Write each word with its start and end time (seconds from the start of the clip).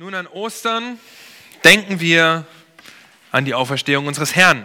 Nun 0.00 0.14
an 0.14 0.28
Ostern 0.28 1.00
denken 1.64 1.98
wir 1.98 2.46
an 3.32 3.44
die 3.44 3.54
Auferstehung 3.54 4.06
unseres 4.06 4.36
Herrn. 4.36 4.64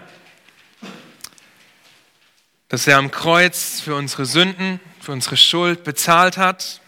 Dass 2.67 2.85
er 2.85 2.99
am 2.99 3.09
Kreuz 3.09 3.81
für 3.81 3.95
unsere 3.95 4.27
Sünden, 4.27 4.79
für 5.01 5.11
unsere 5.11 5.35
Schuld 5.35 5.83
bezahlt 5.83 6.37
hat 6.37 6.81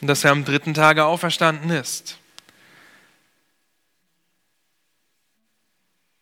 und 0.00 0.08
dass 0.08 0.24
er 0.24 0.32
am 0.32 0.44
dritten 0.44 0.74
Tage 0.74 1.04
auferstanden 1.04 1.70
ist. 1.70 2.18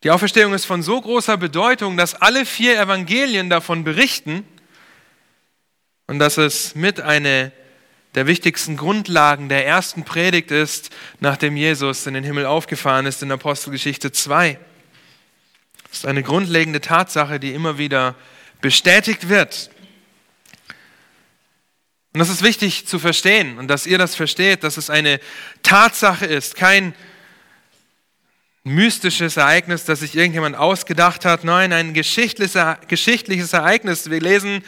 Die 0.02 0.10
Auferstehung 0.10 0.52
ist 0.52 0.66
von 0.66 0.82
so 0.82 1.00
großer 1.00 1.38
Bedeutung, 1.38 1.96
dass 1.96 2.14
alle 2.14 2.44
vier 2.44 2.78
Evangelien 2.78 3.48
davon 3.48 3.84
berichten 3.84 4.46
und 6.08 6.18
dass 6.18 6.36
es 6.36 6.74
mit 6.74 7.00
eine 7.00 7.52
der 8.16 8.26
wichtigsten 8.26 8.76
Grundlagen 8.78 9.48
der 9.48 9.66
ersten 9.66 10.04
Predigt 10.04 10.50
ist, 10.50 10.90
nachdem 11.20 11.56
Jesus 11.56 12.06
in 12.06 12.14
den 12.14 12.24
Himmel 12.24 12.46
aufgefahren 12.46 13.06
ist 13.06 13.22
in 13.22 13.30
Apostelgeschichte 13.30 14.10
2. 14.10 14.58
Das 15.88 15.98
ist 15.98 16.06
eine 16.06 16.22
grundlegende 16.22 16.80
Tatsache, 16.80 17.38
die 17.38 17.52
immer 17.52 17.78
wieder 17.78 18.16
bestätigt 18.62 19.28
wird. 19.28 19.70
Und 22.14 22.20
das 22.20 22.30
ist 22.30 22.42
wichtig 22.42 22.86
zu 22.86 22.98
verstehen 22.98 23.58
und 23.58 23.68
dass 23.68 23.86
ihr 23.86 23.98
das 23.98 24.14
versteht, 24.14 24.64
dass 24.64 24.78
es 24.78 24.88
eine 24.88 25.20
Tatsache 25.62 26.24
ist, 26.24 26.56
kein 26.56 26.94
mystisches 28.64 29.36
Ereignis, 29.36 29.84
das 29.84 30.00
sich 30.00 30.16
irgendjemand 30.16 30.56
ausgedacht 30.56 31.26
hat. 31.26 31.44
Nein, 31.44 31.74
ein 31.74 31.92
geschichtliches 31.92 32.54
Ereignis. 33.52 34.08
Wir 34.10 34.20
lesen 34.20 34.64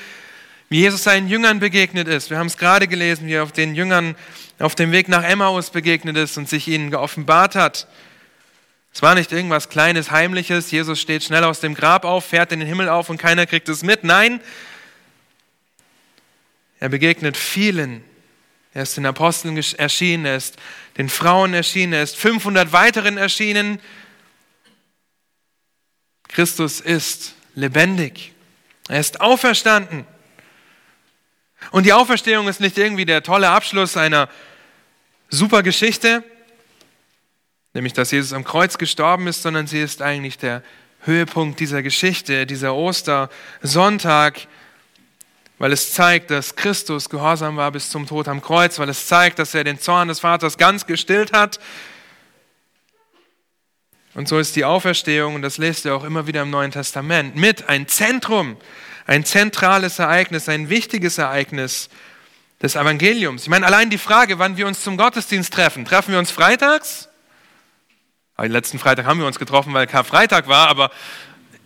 wie 0.68 0.80
Jesus 0.80 1.02
seinen 1.02 1.28
Jüngern 1.28 1.60
begegnet 1.60 2.08
ist. 2.08 2.30
Wir 2.30 2.38
haben 2.38 2.46
es 2.46 2.58
gerade 2.58 2.88
gelesen, 2.88 3.26
wie 3.26 3.34
er 3.34 3.42
auf 3.42 3.52
den 3.52 3.74
Jüngern 3.74 4.16
auf 4.58 4.74
dem 4.74 4.92
Weg 4.92 5.08
nach 5.08 5.22
Emmaus 5.22 5.70
begegnet 5.70 6.16
ist 6.16 6.36
und 6.36 6.48
sich 6.48 6.68
ihnen 6.68 6.90
geoffenbart 6.90 7.54
hat. 7.54 7.86
Es 8.92 9.02
war 9.02 9.14
nicht 9.14 9.32
irgendwas 9.32 9.68
Kleines, 9.68 10.10
Heimliches. 10.10 10.70
Jesus 10.70 11.00
steht 11.00 11.22
schnell 11.22 11.44
aus 11.44 11.60
dem 11.60 11.74
Grab 11.74 12.04
auf, 12.04 12.24
fährt 12.24 12.52
in 12.52 12.60
den 12.60 12.68
Himmel 12.68 12.88
auf 12.88 13.08
und 13.08 13.18
keiner 13.18 13.46
kriegt 13.46 13.68
es 13.68 13.82
mit. 13.82 14.04
Nein, 14.04 14.40
er 16.80 16.88
begegnet 16.88 17.36
vielen. 17.36 18.04
Er 18.74 18.82
ist 18.82 18.96
den 18.96 19.06
Aposteln 19.06 19.56
erschienen, 19.56 20.26
er 20.26 20.36
ist 20.36 20.56
den 20.98 21.08
Frauen 21.08 21.54
erschienen, 21.54 21.94
er 21.94 22.02
ist 22.02 22.16
500 22.16 22.72
weiteren 22.72 23.16
erschienen. 23.16 23.80
Christus 26.28 26.80
ist 26.80 27.34
lebendig. 27.54 28.32
Er 28.88 29.00
ist 29.00 29.20
auferstanden. 29.20 30.06
Und 31.70 31.84
die 31.84 31.92
Auferstehung 31.92 32.48
ist 32.48 32.60
nicht 32.60 32.78
irgendwie 32.78 33.04
der 33.04 33.22
tolle 33.22 33.50
Abschluss 33.50 33.96
einer 33.96 34.28
super 35.28 35.62
Geschichte, 35.62 36.24
nämlich 37.74 37.92
dass 37.92 38.10
Jesus 38.10 38.32
am 38.32 38.44
Kreuz 38.44 38.78
gestorben 38.78 39.26
ist, 39.26 39.42
sondern 39.42 39.66
sie 39.66 39.80
ist 39.80 40.00
eigentlich 40.00 40.38
der 40.38 40.62
Höhepunkt 41.00 41.60
dieser 41.60 41.82
Geschichte, 41.82 42.46
dieser 42.46 42.74
Ostersonntag, 42.74 44.46
weil 45.58 45.72
es 45.72 45.92
zeigt, 45.92 46.30
dass 46.30 46.56
Christus 46.56 47.08
gehorsam 47.10 47.56
war 47.56 47.70
bis 47.72 47.90
zum 47.90 48.06
Tod 48.06 48.28
am 48.28 48.40
Kreuz, 48.40 48.78
weil 48.78 48.88
es 48.88 49.06
zeigt, 49.06 49.38
dass 49.38 49.54
er 49.54 49.64
den 49.64 49.80
Zorn 49.80 50.08
des 50.08 50.20
Vaters 50.20 50.56
ganz 50.56 50.86
gestillt 50.86 51.32
hat. 51.32 51.58
Und 54.14 54.28
so 54.28 54.38
ist 54.38 54.56
die 54.56 54.64
Auferstehung, 54.64 55.34
und 55.34 55.42
das 55.42 55.58
lest 55.58 55.84
ihr 55.84 55.94
auch 55.94 56.04
immer 56.04 56.26
wieder 56.26 56.42
im 56.42 56.50
Neuen 56.50 56.70
Testament, 56.70 57.36
mit 57.36 57.68
ein 57.68 57.86
Zentrum 57.88 58.56
ein 59.08 59.24
zentrales 59.24 59.98
Ereignis, 59.98 60.48
ein 60.50 60.68
wichtiges 60.68 61.16
Ereignis 61.16 61.88
des 62.60 62.76
Evangeliums. 62.76 63.42
Ich 63.42 63.48
meine, 63.48 63.64
allein 63.64 63.88
die 63.88 63.98
Frage, 63.98 64.38
wann 64.38 64.58
wir 64.58 64.66
uns 64.66 64.82
zum 64.82 64.98
Gottesdienst 64.98 65.52
treffen. 65.52 65.86
Treffen 65.86 66.12
wir 66.12 66.18
uns 66.18 66.30
freitags? 66.30 67.08
Den 68.38 68.52
letzten 68.52 68.78
Freitag 68.78 69.06
haben 69.06 69.18
wir 69.18 69.26
uns 69.26 69.38
getroffen, 69.38 69.72
weil 69.72 69.86
Karfreitag 69.86 70.46
war, 70.46 70.68
aber 70.68 70.90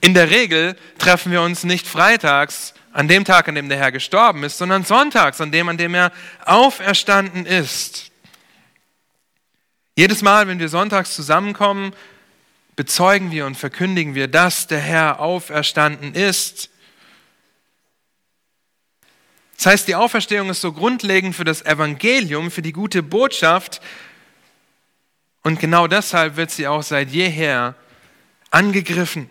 in 0.00 0.14
der 0.14 0.30
Regel 0.30 0.76
treffen 0.98 1.32
wir 1.32 1.42
uns 1.42 1.64
nicht 1.64 1.86
freitags, 1.86 2.74
an 2.92 3.08
dem 3.08 3.24
Tag, 3.24 3.48
an 3.48 3.56
dem 3.56 3.68
der 3.68 3.78
Herr 3.78 3.90
gestorben 3.90 4.44
ist, 4.44 4.58
sondern 4.58 4.84
sonntags, 4.84 5.40
an 5.40 5.50
dem, 5.50 5.68
an 5.68 5.78
dem 5.78 5.94
er 5.94 6.12
auferstanden 6.44 7.44
ist. 7.44 8.12
Jedes 9.96 10.22
Mal, 10.22 10.46
wenn 10.46 10.60
wir 10.60 10.68
sonntags 10.68 11.14
zusammenkommen, 11.14 11.92
bezeugen 12.76 13.32
wir 13.32 13.46
und 13.46 13.56
verkündigen 13.56 14.14
wir, 14.14 14.28
dass 14.28 14.68
der 14.68 14.80
Herr 14.80 15.18
auferstanden 15.20 16.14
ist. 16.14 16.71
Das 19.62 19.74
heißt, 19.74 19.86
die 19.86 19.94
Auferstehung 19.94 20.50
ist 20.50 20.60
so 20.60 20.72
grundlegend 20.72 21.36
für 21.36 21.44
das 21.44 21.64
Evangelium, 21.64 22.50
für 22.50 22.62
die 22.62 22.72
gute 22.72 23.00
Botschaft. 23.00 23.80
Und 25.44 25.60
genau 25.60 25.86
deshalb 25.86 26.34
wird 26.34 26.50
sie 26.50 26.66
auch 26.66 26.82
seit 26.82 27.10
jeher 27.10 27.76
angegriffen. 28.50 29.30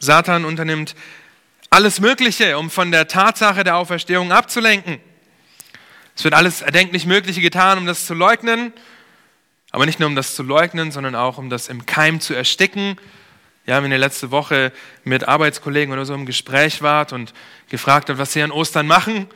Satan 0.00 0.44
unternimmt 0.44 0.96
alles 1.70 2.00
Mögliche, 2.00 2.58
um 2.58 2.68
von 2.68 2.90
der 2.90 3.06
Tatsache 3.06 3.62
der 3.62 3.76
Auferstehung 3.76 4.32
abzulenken. 4.32 4.98
Es 6.16 6.24
wird 6.24 6.34
alles 6.34 6.60
erdenklich 6.60 7.06
Mögliche 7.06 7.40
getan, 7.40 7.78
um 7.78 7.86
das 7.86 8.06
zu 8.06 8.14
leugnen, 8.14 8.72
aber 9.70 9.86
nicht 9.86 10.00
nur 10.00 10.08
um 10.08 10.16
das 10.16 10.34
zu 10.34 10.42
leugnen, 10.42 10.90
sondern 10.90 11.14
auch 11.14 11.38
um 11.38 11.48
das 11.48 11.68
im 11.68 11.86
Keim 11.86 12.18
zu 12.18 12.34
ersticken, 12.34 12.98
ja, 13.70 13.84
wenn 13.84 13.92
ihr 13.92 13.98
letzte 13.98 14.32
Woche 14.32 14.72
mit 15.04 15.28
Arbeitskollegen 15.28 15.92
oder 15.94 16.04
so 16.04 16.12
im 16.12 16.26
Gespräch 16.26 16.82
wart 16.82 17.12
und 17.12 17.32
gefragt 17.68 18.08
habt, 18.08 18.18
was 18.18 18.32
sie 18.32 18.42
an 18.42 18.50
Ostern 18.50 18.88
machen, 18.88 19.28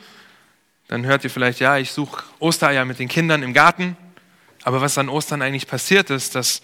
dann 0.89 1.05
hört 1.05 1.23
ihr 1.23 1.29
vielleicht, 1.29 1.61
ja, 1.61 1.77
ich 1.77 1.91
suche 1.91 2.21
Ostereier 2.39 2.83
mit 2.83 2.99
den 2.99 3.07
Kindern 3.07 3.43
im 3.43 3.53
Garten. 3.53 3.95
Aber 4.63 4.81
was 4.81 4.97
an 4.97 5.07
Ostern 5.07 5.41
eigentlich 5.41 5.67
passiert 5.67 6.09
ist, 6.09 6.35
das 6.35 6.61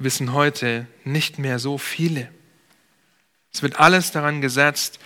wissen 0.00 0.32
heute 0.32 0.88
nicht 1.04 1.38
mehr 1.38 1.60
so 1.60 1.78
viele. 1.78 2.28
Es 3.52 3.62
wird 3.62 3.78
alles 3.78 4.10
daran 4.10 4.40
gesetzt, 4.40 4.98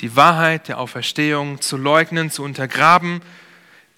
die 0.00 0.16
Wahrheit 0.16 0.66
der 0.66 0.78
Auferstehung 0.78 1.60
zu 1.60 1.76
leugnen, 1.76 2.32
zu 2.32 2.42
untergraben 2.42 3.22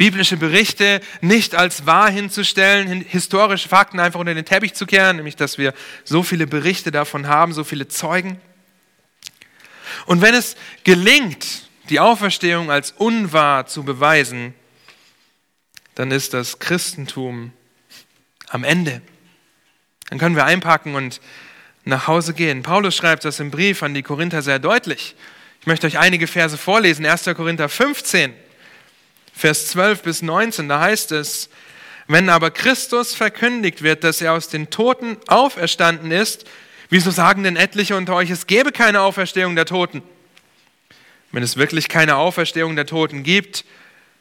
biblische 0.02 0.36
Berichte 0.36 1.00
nicht 1.20 1.54
als 1.54 1.86
wahr 1.86 2.10
hinzustellen, 2.10 3.02
historische 3.02 3.68
Fakten 3.68 4.00
einfach 4.00 4.18
unter 4.18 4.34
den 4.34 4.44
Teppich 4.44 4.74
zu 4.74 4.84
kehren, 4.84 5.14
nämlich 5.14 5.36
dass 5.36 5.58
wir 5.58 5.72
so 6.02 6.24
viele 6.24 6.48
Berichte 6.48 6.90
davon 6.90 7.28
haben, 7.28 7.52
so 7.52 7.62
viele 7.62 7.86
Zeugen. 7.86 8.40
Und 10.06 10.20
wenn 10.20 10.34
es 10.34 10.56
gelingt, 10.82 11.68
die 11.88 12.00
Auferstehung 12.00 12.68
als 12.68 12.90
unwahr 12.90 13.66
zu 13.68 13.84
beweisen, 13.84 14.54
dann 15.94 16.10
ist 16.10 16.34
das 16.34 16.58
Christentum 16.58 17.52
am 18.48 18.64
Ende. 18.64 19.02
Dann 20.10 20.18
können 20.18 20.34
wir 20.34 20.46
einpacken 20.46 20.96
und 20.96 21.20
nach 21.84 22.08
Hause 22.08 22.34
gehen. 22.34 22.64
Paulus 22.64 22.96
schreibt 22.96 23.24
das 23.24 23.38
im 23.38 23.52
Brief 23.52 23.84
an 23.84 23.94
die 23.94 24.02
Korinther 24.02 24.42
sehr 24.42 24.58
deutlich. 24.58 25.14
Ich 25.60 25.68
möchte 25.68 25.86
euch 25.86 26.00
einige 26.00 26.26
Verse 26.26 26.58
vorlesen. 26.58 27.06
1. 27.06 27.26
Korinther 27.36 27.68
15. 27.68 28.34
Vers 29.32 29.68
12 29.68 30.02
bis 30.02 30.22
19, 30.22 30.68
da 30.68 30.80
heißt 30.80 31.12
es, 31.12 31.48
wenn 32.06 32.28
aber 32.28 32.50
Christus 32.50 33.14
verkündigt 33.14 33.82
wird, 33.82 34.04
dass 34.04 34.20
er 34.20 34.34
aus 34.34 34.48
den 34.48 34.70
Toten 34.70 35.16
auferstanden 35.28 36.10
ist, 36.10 36.44
wieso 36.90 37.10
sagen 37.10 37.42
denn 37.44 37.56
etliche 37.56 37.96
unter 37.96 38.14
euch, 38.14 38.30
es 38.30 38.46
gäbe 38.46 38.72
keine 38.72 39.00
Auferstehung 39.00 39.56
der 39.56 39.66
Toten? 39.66 40.02
Wenn 41.30 41.42
es 41.42 41.56
wirklich 41.56 41.88
keine 41.88 42.16
Auferstehung 42.16 42.76
der 42.76 42.86
Toten 42.86 43.22
gibt, 43.22 43.64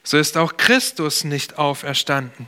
so 0.03 0.17
ist 0.17 0.37
auch 0.37 0.57
Christus 0.57 1.23
nicht 1.23 1.57
auferstanden. 1.57 2.47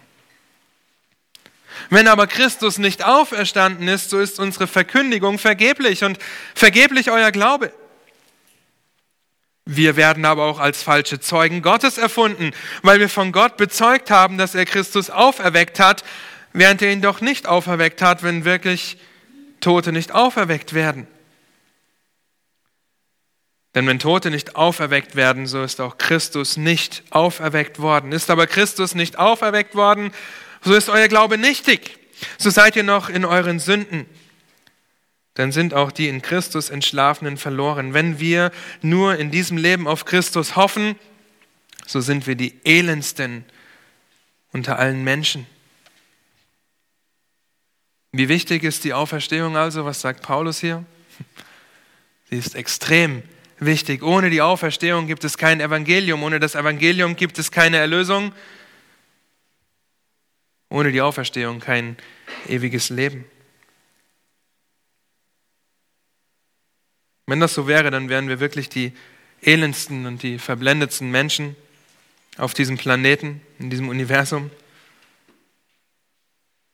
Wenn 1.90 2.07
aber 2.07 2.28
Christus 2.28 2.78
nicht 2.78 3.03
auferstanden 3.03 3.88
ist, 3.88 4.09
so 4.09 4.19
ist 4.19 4.40
unsere 4.40 4.68
Verkündigung 4.68 5.40
vergeblich 5.40 6.03
und 6.03 6.18
vergeblich 6.56 7.12
euer 7.12 7.31
Glaube. 7.31 7.73
Wir 9.66 9.96
werden 9.96 10.25
aber 10.25 10.44
auch 10.44 10.59
als 10.59 10.84
falsche 10.84 11.19
Zeugen 11.19 11.62
Gottes 11.62 11.97
erfunden, 11.97 12.51
weil 12.81 13.00
wir 13.00 13.09
von 13.09 13.31
Gott 13.31 13.56
bezeugt 13.56 14.12
haben, 14.12 14.38
dass 14.38 14.56
er 14.56 14.66
Christus 14.66 15.09
auferweckt 15.09 15.79
hat, 15.79 16.03
während 16.51 16.82
er 16.82 16.91
ihn 16.91 17.02
doch 17.02 17.22
nicht 17.22 17.47
auferweckt 17.47 18.02
hat, 18.02 18.23
wenn 18.23 18.43
wirklich 18.43 18.97
Tote 19.61 19.93
nicht 19.93 20.11
auferweckt 20.11 20.73
werden. 20.73 21.08
Denn 23.73 23.88
wenn 23.88 23.99
Tote 23.99 24.29
nicht 24.29 24.55
auferweckt 24.55 25.16
werden, 25.16 25.47
so 25.47 25.64
ist 25.64 25.82
auch 25.82 25.97
Christus 25.97 26.58
nicht 26.58 27.03
auferweckt 27.09 27.79
worden. 27.79 28.11
Ist 28.11 28.29
aber 28.29 28.46
Christus 28.46 28.93
nicht 28.93 29.17
auferweckt 29.17 29.76
worden, 29.76 30.11
so 30.61 30.76
ist 30.76 30.90
euer 30.90 31.08
Glaube 31.08 31.38
nichtig. 31.38 31.97
So 32.38 32.49
seid 32.49 32.76
ihr 32.76 32.84
noch 32.84 33.09
in 33.09 33.26
euren 33.26 33.59
Sünden 33.59 34.05
dann 35.34 35.52
sind 35.52 35.74
auch 35.74 35.91
die 35.91 36.08
in 36.08 36.22
Christus 36.22 36.70
Entschlafenen 36.70 37.38
verloren. 37.38 37.94
Wenn 37.94 38.20
wir 38.20 38.52
nur 38.82 39.18
in 39.18 39.32
diesem 39.32 39.58
Leben 39.58 39.88
auf 39.88 40.06
Christus 40.06 40.56
hoffen, 40.56 40.96
so 41.88 42.02
sind 42.02 42.28
wir 42.28 42.35
die 42.35 42.59
elendsten 42.64 43.46
unter 44.52 44.78
allen 44.78 45.03
Menschen. 45.03 45.47
Wie 48.12 48.30
wichtig 48.30 48.64
ist 48.64 48.84
die 48.84 48.94
Auferstehung 48.94 49.58
also? 49.58 49.85
Was 49.85 50.02
sagt 50.02 50.22
Paulus 50.22 50.59
hier? 50.59 50.85
Sie 52.29 52.38
ist 52.38 52.53
extrem 52.56 53.24
wichtig. 53.58 54.03
Ohne 54.03 54.29
die 54.29 54.41
Auferstehung 54.41 55.08
gibt 55.08 55.24
es 55.24 55.38
kein 55.38 55.59
Evangelium. 55.59 56.22
Ohne 56.22 56.40
das 56.40 56.53
Evangelium 56.53 57.16
gibt 57.16 57.40
es 57.40 57.52
keine 57.52 57.78
Erlösung. 57.78 58.32
ohne 60.70 60.91
die 60.91 61.02
Auferstehung 61.02 61.59
kein 61.59 61.97
ewiges 62.47 62.90
Leben. 62.90 63.26
Wenn 67.34 67.40
das 67.40 67.56
so 67.56 67.66
wäre, 67.66 67.90
dann 67.90 68.09
wären 68.09 68.30
wir 68.30 68.40
wirklich 68.40 68.70
die 68.70 68.94
elendsten 69.41 70.06
und 70.06 70.22
die 70.22 70.38
verblendetsten 70.38 71.09
Menschen 71.09 71.56
auf 72.38 72.53
diesem 72.53 72.78
Planeten, 72.78 73.41
in 73.58 73.72
diesem 73.72 73.90
Universum. 73.90 74.52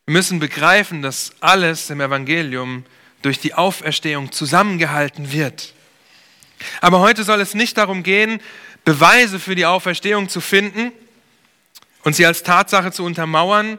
Wir 0.04 0.12
müssen 0.12 0.38
begreifen, 0.38 1.00
dass 1.00 1.32
alles 1.40 1.88
im 1.88 2.02
Evangelium 2.02 2.84
durch 3.22 3.38
die 3.38 3.54
Auferstehung 3.54 4.32
zusammengehalten 4.32 5.32
wird. 5.32 5.72
Aber 6.82 7.00
heute 7.00 7.24
soll 7.24 7.40
es 7.40 7.54
nicht 7.54 7.78
darum 7.78 8.02
gehen, 8.02 8.38
Beweise 8.84 9.40
für 9.40 9.54
die 9.54 9.64
Auferstehung 9.64 10.28
zu 10.28 10.42
finden 10.42 10.92
und 12.04 12.14
sie 12.14 12.26
als 12.26 12.42
Tatsache 12.42 12.92
zu 12.92 13.02
untermauern. 13.02 13.78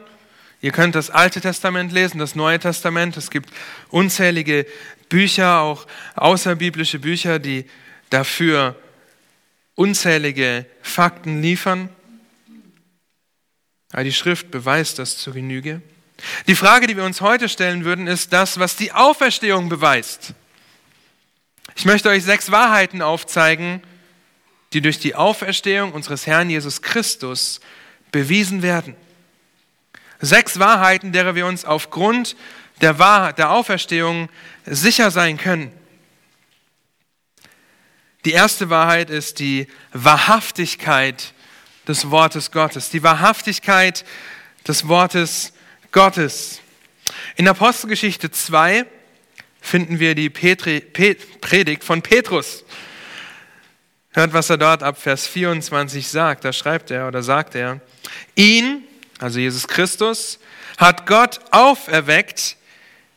Ihr 0.60 0.72
könnt 0.72 0.96
das 0.96 1.10
Alte 1.10 1.40
Testament 1.40 1.92
lesen, 1.92 2.18
das 2.18 2.34
Neue 2.34 2.58
Testament. 2.58 3.16
Es 3.16 3.30
gibt 3.30 3.50
unzählige 3.90 4.66
Bücher, 5.12 5.60
auch 5.60 5.86
außerbiblische 6.16 6.98
Bücher, 6.98 7.38
die 7.38 7.66
dafür 8.08 8.80
unzählige 9.74 10.64
Fakten 10.80 11.42
liefern. 11.42 11.90
Aber 13.92 14.04
die 14.04 14.12
Schrift 14.14 14.50
beweist 14.50 14.98
das 14.98 15.18
zu 15.18 15.32
Genüge. 15.32 15.82
Die 16.46 16.54
Frage, 16.54 16.86
die 16.86 16.96
wir 16.96 17.04
uns 17.04 17.20
heute 17.20 17.50
stellen 17.50 17.84
würden, 17.84 18.06
ist 18.06 18.32
das, 18.32 18.58
was 18.58 18.76
die 18.76 18.92
Auferstehung 18.92 19.68
beweist. 19.68 20.32
Ich 21.76 21.84
möchte 21.84 22.08
euch 22.08 22.24
sechs 22.24 22.50
Wahrheiten 22.50 23.02
aufzeigen, 23.02 23.82
die 24.72 24.80
durch 24.80 24.98
die 24.98 25.14
Auferstehung 25.14 25.92
unseres 25.92 26.26
Herrn 26.26 26.48
Jesus 26.48 26.80
Christus 26.80 27.60
bewiesen 28.12 28.62
werden. 28.62 28.96
Sechs 30.22 30.58
Wahrheiten, 30.58 31.12
derer 31.12 31.34
wir 31.34 31.44
uns 31.44 31.66
aufgrund 31.66 32.34
der, 32.82 32.98
Wahrheit, 32.98 33.38
der 33.38 33.50
Auferstehung 33.50 34.28
sicher 34.66 35.10
sein 35.10 35.38
können. 35.38 35.72
Die 38.24 38.32
erste 38.32 38.70
Wahrheit 38.70 39.10
ist 39.10 39.38
die 39.38 39.66
Wahrhaftigkeit 39.92 41.32
des 41.88 42.10
Wortes 42.10 42.50
Gottes. 42.50 42.90
Die 42.90 43.02
Wahrhaftigkeit 43.02 44.04
des 44.66 44.86
Wortes 44.86 45.52
Gottes. 45.90 46.60
In 47.36 47.48
Apostelgeschichte 47.48 48.30
2 48.30 48.86
finden 49.60 49.98
wir 49.98 50.14
die 50.14 50.30
Petri, 50.30 50.80
Predigt 50.80 51.82
von 51.82 52.02
Petrus. 52.02 52.64
Hört, 54.10 54.32
was 54.32 54.50
er 54.50 54.58
dort 54.58 54.82
ab 54.82 55.00
Vers 55.00 55.26
24 55.26 56.06
sagt. 56.06 56.44
Da 56.44 56.52
schreibt 56.52 56.90
er 56.90 57.08
oder 57.08 57.22
sagt 57.22 57.54
er, 57.54 57.80
ihn, 58.34 58.84
also 59.18 59.38
Jesus 59.38 59.66
Christus, 59.66 60.38
hat 60.78 61.06
Gott 61.06 61.40
auferweckt, 61.50 62.56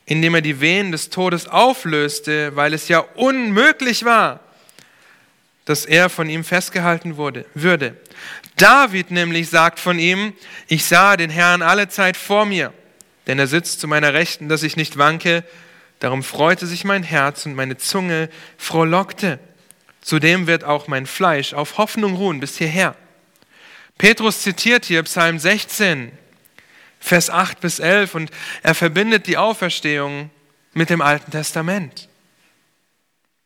indem 0.05 0.35
er 0.35 0.41
die 0.41 0.59
Wehen 0.61 0.91
des 0.91 1.09
Todes 1.09 1.47
auflöste, 1.47 2.55
weil 2.55 2.73
es 2.73 2.87
ja 2.87 2.99
unmöglich 2.99 4.05
war, 4.05 4.39
dass 5.65 5.85
er 5.85 6.09
von 6.09 6.29
ihm 6.29 6.43
festgehalten 6.43 7.17
wurde, 7.17 7.45
würde. 7.55 7.97
David 8.55 9.11
nämlich 9.11 9.49
sagt 9.49 9.79
von 9.79 9.97
ihm, 9.97 10.33
ich 10.67 10.85
sah 10.85 11.17
den 11.17 11.31
Herrn 11.31 11.61
alle 11.61 11.89
Zeit 11.89 12.17
vor 12.17 12.45
mir, 12.45 12.71
denn 13.25 13.39
er 13.39 13.47
sitzt 13.47 13.81
zu 13.81 13.87
meiner 13.87 14.13
Rechten, 14.13 14.47
dass 14.47 14.63
ich 14.63 14.77
nicht 14.77 14.97
wanke. 14.97 15.43
Darum 15.99 16.23
freute 16.23 16.67
sich 16.67 16.83
mein 16.83 17.03
Herz 17.03 17.45
und 17.45 17.55
meine 17.55 17.77
Zunge 17.77 18.29
frohlockte. 18.57 19.39
Zudem 20.01 20.45
wird 20.45 20.63
auch 20.63 20.87
mein 20.87 21.07
Fleisch 21.07 21.55
auf 21.55 21.79
Hoffnung 21.79 22.15
ruhen 22.15 22.39
bis 22.39 22.57
hierher. 22.59 22.95
Petrus 23.97 24.41
zitiert 24.41 24.85
hier 24.85 25.01
Psalm 25.03 25.39
16, 25.39 26.11
Vers 27.05 27.29
8 27.29 27.59
bis 27.59 27.77
11 27.77 28.15
und 28.15 28.31
er 28.63 28.73
verbindet 28.73 29.27
die 29.27 29.37
Auferstehung 29.37 30.31
mit 30.73 30.89
dem 30.89 31.01
Alten 31.01 31.29
Testament. 31.29 32.09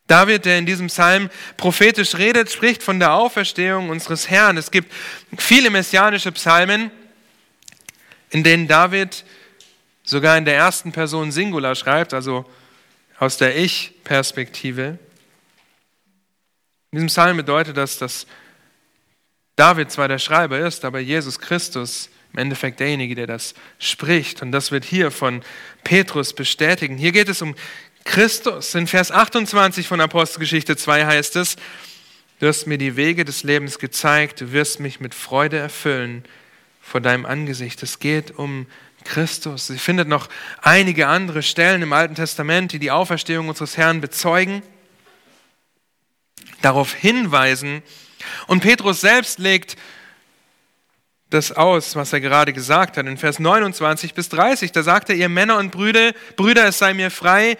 David, 0.07 0.45
der 0.45 0.57
in 0.57 0.65
diesem 0.65 0.87
Psalm 0.87 1.29
prophetisch 1.57 2.15
redet, 2.15 2.49
spricht 2.49 2.81
von 2.81 2.99
der 2.99 3.11
Auferstehung 3.11 3.89
unseres 3.89 4.29
Herrn. 4.29 4.55
Es 4.55 4.71
gibt 4.71 4.93
viele 5.37 5.69
messianische 5.71 6.31
Psalmen, 6.31 6.89
in 8.29 8.45
denen 8.45 8.69
David 8.69 9.25
sogar 10.03 10.37
in 10.37 10.45
der 10.45 10.55
ersten 10.55 10.93
Person 10.93 11.33
Singular 11.33 11.75
schreibt, 11.75 12.13
also 12.13 12.49
aus 13.17 13.35
der 13.35 13.57
Ich-Perspektive. 13.57 14.97
In 16.91 16.95
diesem 16.95 17.07
Psalm 17.07 17.35
bedeutet 17.35 17.75
das, 17.75 17.97
dass 17.97 18.25
David 19.57 19.91
zwar 19.91 20.07
der 20.07 20.17
Schreiber 20.17 20.59
ist, 20.59 20.85
aber 20.85 20.99
Jesus 20.99 21.39
Christus 21.39 22.09
Endeffekt 22.39 22.79
derjenige, 22.79 23.15
der 23.15 23.27
das 23.27 23.53
spricht. 23.77 24.41
Und 24.41 24.51
das 24.51 24.71
wird 24.71 24.85
hier 24.85 25.11
von 25.11 25.41
Petrus 25.83 26.33
bestätigen. 26.33 26.97
Hier 26.97 27.11
geht 27.11 27.29
es 27.29 27.41
um 27.41 27.55
Christus. 28.05 28.73
In 28.73 28.87
Vers 28.87 29.11
28 29.11 29.87
von 29.87 30.01
Apostelgeschichte 30.01 30.75
2 30.75 31.05
heißt 31.05 31.35
es, 31.35 31.57
du 32.39 32.47
hast 32.47 32.65
mir 32.65 32.77
die 32.77 32.95
Wege 32.95 33.25
des 33.25 33.43
Lebens 33.43 33.77
gezeigt, 33.77 34.41
du 34.41 34.51
wirst 34.51 34.79
mich 34.79 34.99
mit 34.99 35.13
Freude 35.13 35.57
erfüllen 35.57 36.23
vor 36.81 37.01
deinem 37.01 37.25
Angesicht. 37.25 37.83
Es 37.83 37.99
geht 37.99 38.31
um 38.31 38.65
Christus. 39.03 39.67
Sie 39.67 39.77
findet 39.77 40.07
noch 40.07 40.27
einige 40.61 41.07
andere 41.07 41.43
Stellen 41.43 41.81
im 41.81 41.93
Alten 41.93 42.15
Testament, 42.15 42.71
die 42.71 42.79
die 42.79 42.91
Auferstehung 42.91 43.49
unseres 43.49 43.77
Herrn 43.77 44.01
bezeugen, 44.01 44.61
darauf 46.61 46.93
hinweisen. 46.93 47.83
Und 48.47 48.61
Petrus 48.61 49.01
selbst 49.01 49.39
legt 49.39 49.77
das 51.29 51.51
aus, 51.51 51.95
was 51.95 52.11
er 52.13 52.21
gerade 52.21 52.53
gesagt 52.53 52.97
hat. 52.97 53.05
In 53.05 53.17
Vers 53.17 53.39
29 53.39 54.13
bis 54.13 54.29
30, 54.29 54.71
da 54.71 54.83
sagt 54.83 55.09
er, 55.09 55.15
ihr 55.15 55.29
Männer 55.29 55.57
und 55.57 55.71
Brüder, 55.71 56.13
Brüder, 56.35 56.67
es 56.67 56.79
sei 56.79 56.93
mir 56.93 57.11
frei, 57.11 57.57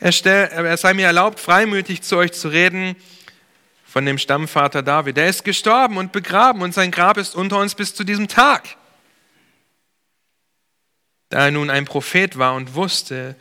es 0.00 0.18
sei 0.20 0.94
mir 0.94 1.06
erlaubt, 1.06 1.40
freimütig 1.40 2.02
zu 2.02 2.16
euch 2.18 2.32
zu 2.32 2.48
reden 2.48 2.96
von 3.86 4.04
dem 4.04 4.18
Stammvater 4.18 4.82
David. 4.82 5.16
Der 5.16 5.28
ist 5.28 5.44
gestorben 5.44 5.96
und 5.96 6.12
begraben 6.12 6.60
und 6.60 6.74
sein 6.74 6.90
Grab 6.90 7.16
ist 7.16 7.34
unter 7.34 7.58
uns 7.58 7.74
bis 7.74 7.94
zu 7.94 8.04
diesem 8.04 8.28
Tag. 8.28 8.76
Da 11.30 11.46
er 11.46 11.50
nun 11.50 11.70
ein 11.70 11.86
Prophet 11.86 12.38
war 12.38 12.54
und 12.54 12.74
wusste, 12.74 13.36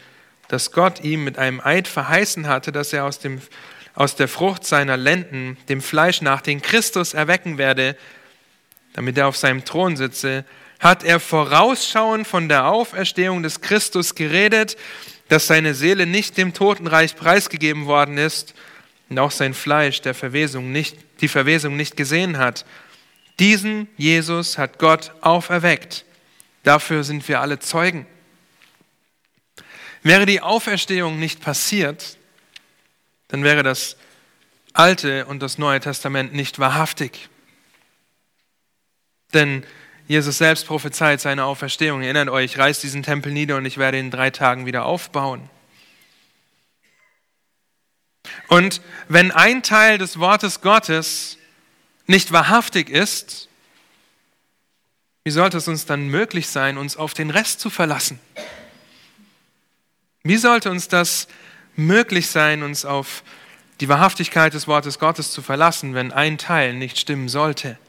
dass 0.48 0.72
Gott 0.72 1.04
ihm 1.04 1.26
mit 1.26 1.38
einem 1.38 1.60
Eid 1.60 1.90
verheißen 1.90 2.48
hatte, 2.48 2.72
dass 2.72 2.94
er 2.94 3.04
aus, 3.04 3.20
dem, 3.20 3.42
aus 3.94 4.16
der 4.16 4.30
Frucht 4.30 4.66
seiner 4.66 4.96
Lenden, 4.96 5.58
dem 5.68 5.82
Fleisch 5.82 6.22
nach, 6.22 6.40
den 6.40 6.62
Christus 6.62 7.14
erwecken 7.14 7.58
werde, 7.58 7.98
damit 8.96 9.18
er 9.18 9.28
auf 9.28 9.38
seinem 9.38 9.64
Thron 9.64 9.96
sitze, 9.96 10.44
hat 10.80 11.04
er 11.04 11.20
vorausschauend 11.20 12.28
von 12.28 12.50
der 12.50 12.68
Auferstehung 12.68 13.44
des 13.44 13.62
Christus 13.62 14.16
geredet 14.16 14.76
dass 15.28 15.48
seine 15.48 15.74
Seele 15.74 16.06
nicht 16.06 16.38
dem 16.38 16.54
Totenreich 16.54 17.16
preisgegeben 17.16 17.86
worden 17.86 18.18
ist 18.18 18.54
und 19.10 19.20
auch 19.20 19.32
sein 19.32 19.54
Fleisch 19.54 20.02
der 20.02 20.14
Verwesung 20.14 20.72
nicht, 20.72 20.98
die 21.22 21.28
Verwesung 21.28 21.76
nicht 21.76 21.98
gesehen 21.98 22.38
hat. 22.38 22.66
Diesen 23.40 23.88
Jesus 23.98 24.58
hat 24.58 24.80
Gott 24.80 25.12
auferweckt. 25.22 26.06
Dafür 26.64 27.04
sind 27.04 27.28
wir 27.28 27.42
alle 27.42 27.60
Zeugen. 27.60 28.08
Wäre 30.04 30.26
die 30.26 30.42
Auferstehung 30.42 31.20
nicht 31.20 31.42
passiert, 31.42 32.18
dann 33.28 33.44
wäre 33.44 33.64
das 33.64 33.98
Alte 34.74 35.26
und 35.26 35.42
das 35.42 35.58
Neue 35.58 35.80
Testament 35.80 36.34
nicht 36.34 36.60
wahrhaftig. 36.60 37.30
Denn 39.34 39.66
Jesus 40.08 40.38
selbst 40.38 40.68
prophezeit 40.68 41.20
seine 41.20 41.46
Auferstehung. 41.46 42.02
Erinnert 42.02 42.30
euch, 42.30 42.58
reißt 42.58 42.84
diesen 42.84 43.04
Tempel 43.04 43.32
nieder 43.32 43.58
und 43.58 43.66
ich 43.66 43.78
werde 43.78 43.98
ihn 43.98 44.06
in 44.06 44.12
drei 44.12 44.30
Tagen 44.30 44.66
wieder 44.66 44.86
aufbauen. 44.86 45.50
Und 48.48 48.82
wenn 49.08 49.32
ein 49.32 49.64
Teil 49.64 49.98
des 49.98 50.20
Wortes 50.20 50.62
Gottes 50.62 51.38
nicht 52.08 52.32
wahrhaftig 52.32 52.90
ist, 52.90 53.50
wie 55.24 55.32
sollte 55.32 55.58
es 55.58 55.68
uns 55.68 55.88
dann 55.88 56.08
möglich 56.08 56.48
sein, 56.48 56.78
uns 56.78 56.98
auf 56.98 57.16
den 57.16 57.32
Rest 57.32 57.60
zu 57.60 57.72
verlassen? 57.72 58.20
Wie 60.22 60.38
sollte 60.38 60.70
uns 60.70 60.88
das 60.88 61.28
möglich 61.76 62.28
sein, 62.28 62.62
uns 62.62 62.86
auf 62.86 63.24
die 63.80 63.90
Wahrhaftigkeit 63.90 64.54
des 64.54 64.68
Wortes 64.68 65.00
Gottes 65.00 65.32
zu 65.32 65.42
verlassen, 65.42 65.96
wenn 65.96 66.12
ein 66.12 66.38
Teil 66.38 66.76
nicht 66.76 67.00
stimmen 67.00 67.28
sollte? 67.28 67.80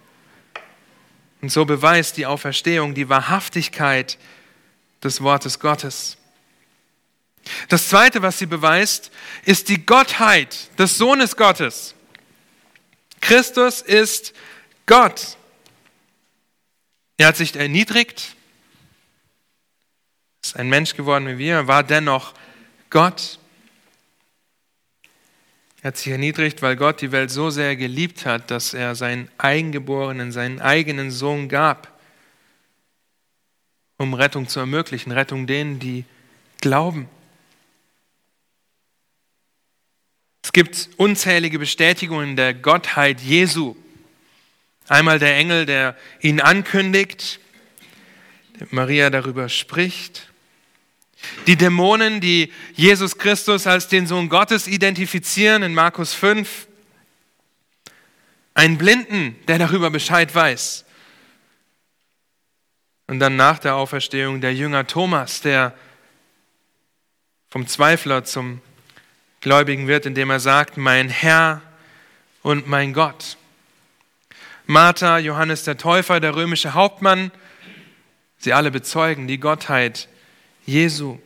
Und 1.47 1.51
so 1.51 1.65
beweist 1.65 2.17
die 2.17 2.27
Auferstehung 2.27 2.95
die 2.95 3.09
Wahrhaftigkeit 3.09 4.19
des 5.05 5.21
Wortes 5.21 5.61
Gottes. 5.61 6.17
Das 7.69 7.89
Zweite, 7.89 8.21
was 8.21 8.41
sie 8.41 8.47
beweist, 8.47 9.13
ist 9.45 9.69
die 9.69 9.87
Gottheit 9.87 10.77
des 10.77 10.99
Sohnes 10.99 11.37
Gottes. 11.37 11.95
Christus 13.21 13.81
ist 13.81 14.35
Gott. 14.87 15.37
Er 17.17 17.29
hat 17.29 17.37
sich 17.37 17.55
erniedrigt, 17.55 18.35
ist 20.43 20.57
ein 20.57 20.69
Mensch 20.69 20.97
geworden 20.97 21.29
wie 21.29 21.39
wir, 21.39 21.69
war 21.69 21.85
dennoch 21.85 22.35
Gott. 22.91 23.39
Er 25.87 25.91
hat 25.91 25.99
sich 25.99 26.11
erniedrigt, 26.11 26.63
weil 26.63 26.75
Gott 26.75 27.01
die 27.01 27.13
Welt 27.13 27.31
so 27.31 27.49
sehr 27.49 27.77
geliebt 27.77 28.27
hat, 28.27 28.51
dass 28.51 28.75
er 28.75 28.97
seinen 28.97 29.31
Eingeborenen, 29.39 30.33
seinen 30.33 30.61
eigenen 30.61 31.13
Sohn 31.13 31.49
gab, 31.49 31.97
um 33.97 34.13
Rettung 34.13 34.49
zu 34.49 34.59
ermöglichen, 34.59 35.13
Rettung 35.13 35.47
denen, 35.47 35.79
die 35.79 36.05
glauben. 36.61 37.09
Es 40.43 40.51
gibt 40.51 40.89
unzählige 40.97 41.61
Bestätigungen 41.61 42.35
der 42.35 42.53
Gottheit 42.53 43.21
Jesu. 43.21 43.77
Einmal 44.89 45.21
der 45.21 45.37
Engel, 45.37 45.67
der 45.67 45.97
ihn 46.21 46.41
ankündigt, 46.41 47.39
Maria 48.73 49.09
darüber 49.09 49.49
spricht. 49.49 50.33
Die 51.47 51.57
Dämonen, 51.57 52.21
die 52.21 52.53
Jesus 52.75 53.19
Christus 53.19 53.67
als 53.67 53.89
den 53.89 54.07
Sohn 54.07 54.29
Gottes 54.29 54.67
identifizieren 54.67 55.63
in 55.63 55.75
Markus 55.75 56.13
5. 56.15 56.67
Ein 58.55 58.79
Blinden, 58.79 59.37
der 59.49 59.59
darüber 59.59 59.91
Bescheid 59.91 60.35
weiß. 60.35 60.85
Und 63.07 63.21
dann 63.21 63.37
nach 63.37 63.59
der 63.59 63.77
Auferstehung 63.77 64.41
der 64.41 64.55
Jünger 64.55 64.87
Thomas, 64.87 65.41
der 65.41 65.75
vom 67.49 67.67
Zweifler 67.67 68.25
zum 68.25 68.61
Gläubigen 69.41 69.87
wird, 69.87 70.07
indem 70.07 70.31
er 70.31 70.41
sagt, 70.41 70.77
mein 70.77 71.09
Herr 71.09 71.63
und 72.43 72.67
mein 72.67 72.93
Gott. 72.93 73.37
Martha, 74.67 75.19
Johannes 75.19 75.63
der 75.63 75.79
Täufer, 75.79 76.19
der 76.19 76.35
römische 76.35 76.75
Hauptmann, 76.75 77.31
sie 78.39 78.53
alle 78.53 78.73
bezeugen 78.73 79.29
die 79.29 79.39
Gottheit 79.39 80.09
Jesu. 80.67 81.19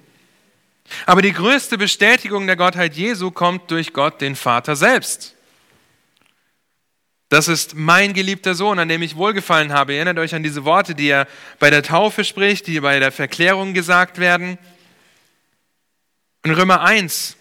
Aber 1.06 1.22
die 1.22 1.32
größte 1.32 1.78
Bestätigung 1.78 2.46
der 2.46 2.56
Gottheit 2.56 2.94
Jesu 2.94 3.30
kommt 3.30 3.70
durch 3.70 3.92
Gott, 3.92 4.20
den 4.20 4.36
Vater 4.36 4.76
selbst. 4.76 5.34
Das 7.28 7.46
ist 7.46 7.76
mein 7.76 8.12
geliebter 8.12 8.54
Sohn, 8.56 8.80
an 8.80 8.88
dem 8.88 9.02
ich 9.02 9.16
wohlgefallen 9.16 9.72
habe. 9.72 9.94
Erinnert 9.94 10.18
euch 10.18 10.34
an 10.34 10.42
diese 10.42 10.64
Worte, 10.64 10.96
die 10.96 11.08
er 11.08 11.28
bei 11.60 11.70
der 11.70 11.84
Taufe 11.84 12.24
spricht, 12.24 12.66
die 12.66 12.80
bei 12.80 12.98
der 12.98 13.12
Verklärung 13.12 13.72
gesagt 13.72 14.18
werden. 14.18 14.58
In 16.42 16.50
Römer 16.50 16.80
1 16.80 17.36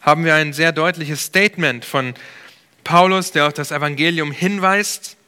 haben 0.00 0.24
wir 0.24 0.34
ein 0.34 0.54
sehr 0.54 0.72
deutliches 0.72 1.24
Statement 1.24 1.84
von 1.84 2.14
Paulus, 2.82 3.32
der 3.32 3.46
auf 3.46 3.52
das 3.52 3.72
Evangelium 3.72 4.32
hinweist, 4.32 5.18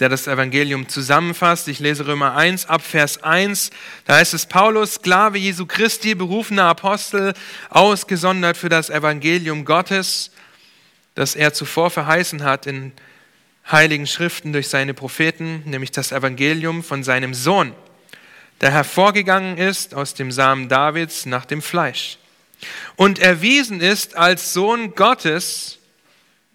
der 0.00 0.08
das 0.08 0.26
Evangelium 0.26 0.88
zusammenfasst. 0.88 1.68
Ich 1.68 1.78
lese 1.78 2.06
Römer 2.06 2.34
1 2.36 2.66
ab 2.66 2.82
Vers 2.82 3.22
1. 3.22 3.70
Da 4.04 4.16
heißt 4.16 4.34
es, 4.34 4.46
Paulus, 4.46 4.94
Sklave 4.94 5.38
Jesu 5.38 5.66
Christi, 5.66 6.14
berufener 6.14 6.64
Apostel, 6.64 7.32
ausgesondert 7.70 8.56
für 8.56 8.68
das 8.68 8.90
Evangelium 8.90 9.64
Gottes, 9.64 10.32
das 11.14 11.36
er 11.36 11.52
zuvor 11.52 11.90
verheißen 11.90 12.42
hat 12.42 12.66
in 12.66 12.92
heiligen 13.70 14.06
Schriften 14.06 14.52
durch 14.52 14.68
seine 14.68 14.94
Propheten, 14.94 15.62
nämlich 15.64 15.92
das 15.92 16.10
Evangelium 16.10 16.82
von 16.82 17.04
seinem 17.04 17.32
Sohn, 17.32 17.72
der 18.60 18.72
hervorgegangen 18.72 19.58
ist 19.58 19.94
aus 19.94 20.14
dem 20.14 20.32
Samen 20.32 20.68
Davids 20.68 21.24
nach 21.24 21.44
dem 21.44 21.62
Fleisch 21.62 22.18
und 22.96 23.18
erwiesen 23.18 23.80
ist 23.80 24.16
als 24.16 24.52
Sohn 24.52 24.94
Gottes 24.94 25.78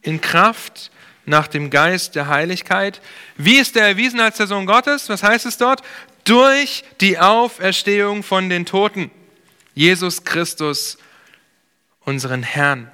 in 0.02 0.22
Kraft 0.22 0.92
nach 1.30 1.48
dem 1.48 1.70
Geist 1.70 2.16
der 2.16 2.28
Heiligkeit. 2.28 3.02
Wie 3.38 3.58
ist 3.58 3.78
er 3.78 3.88
erwiesen 3.88 4.20
als 4.20 4.38
der 4.38 4.48
Sohn 4.48 4.66
Gottes? 4.66 5.10
Was 5.10 5.24
heißt 5.24 5.46
es 5.46 5.58
dort? 5.58 5.82
Durch 6.24 6.84
die 7.00 7.20
Auferstehung 7.20 8.24
von 8.24 8.50
den 8.50 8.66
Toten. 8.66 9.12
Jesus 9.76 10.24
Christus, 10.24 10.98
unseren 12.02 12.44
Herrn. 12.44 12.92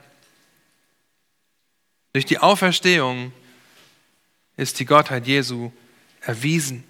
Durch 2.14 2.26
die 2.26 2.38
Auferstehung 2.38 3.32
ist 4.58 4.80
die 4.80 4.86
Gottheit 4.86 5.26
Jesu 5.26 5.72
erwiesen. 6.22 6.84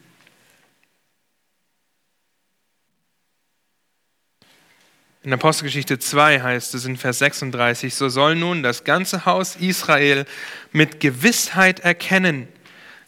In 5.25 5.33
Apostelgeschichte 5.33 5.97
2 5.97 6.41
heißt 6.41 6.75
es 6.75 6.85
in 6.85 6.97
Vers 6.97 7.17
36, 7.17 7.95
so 7.95 8.09
soll 8.09 8.35
nun 8.35 8.61
das 8.61 8.83
ganze 8.83 9.25
Haus 9.25 9.55
Israel 9.55 10.27
mit 10.71 10.99
Gewissheit 10.99 11.79
erkennen, 11.79 12.47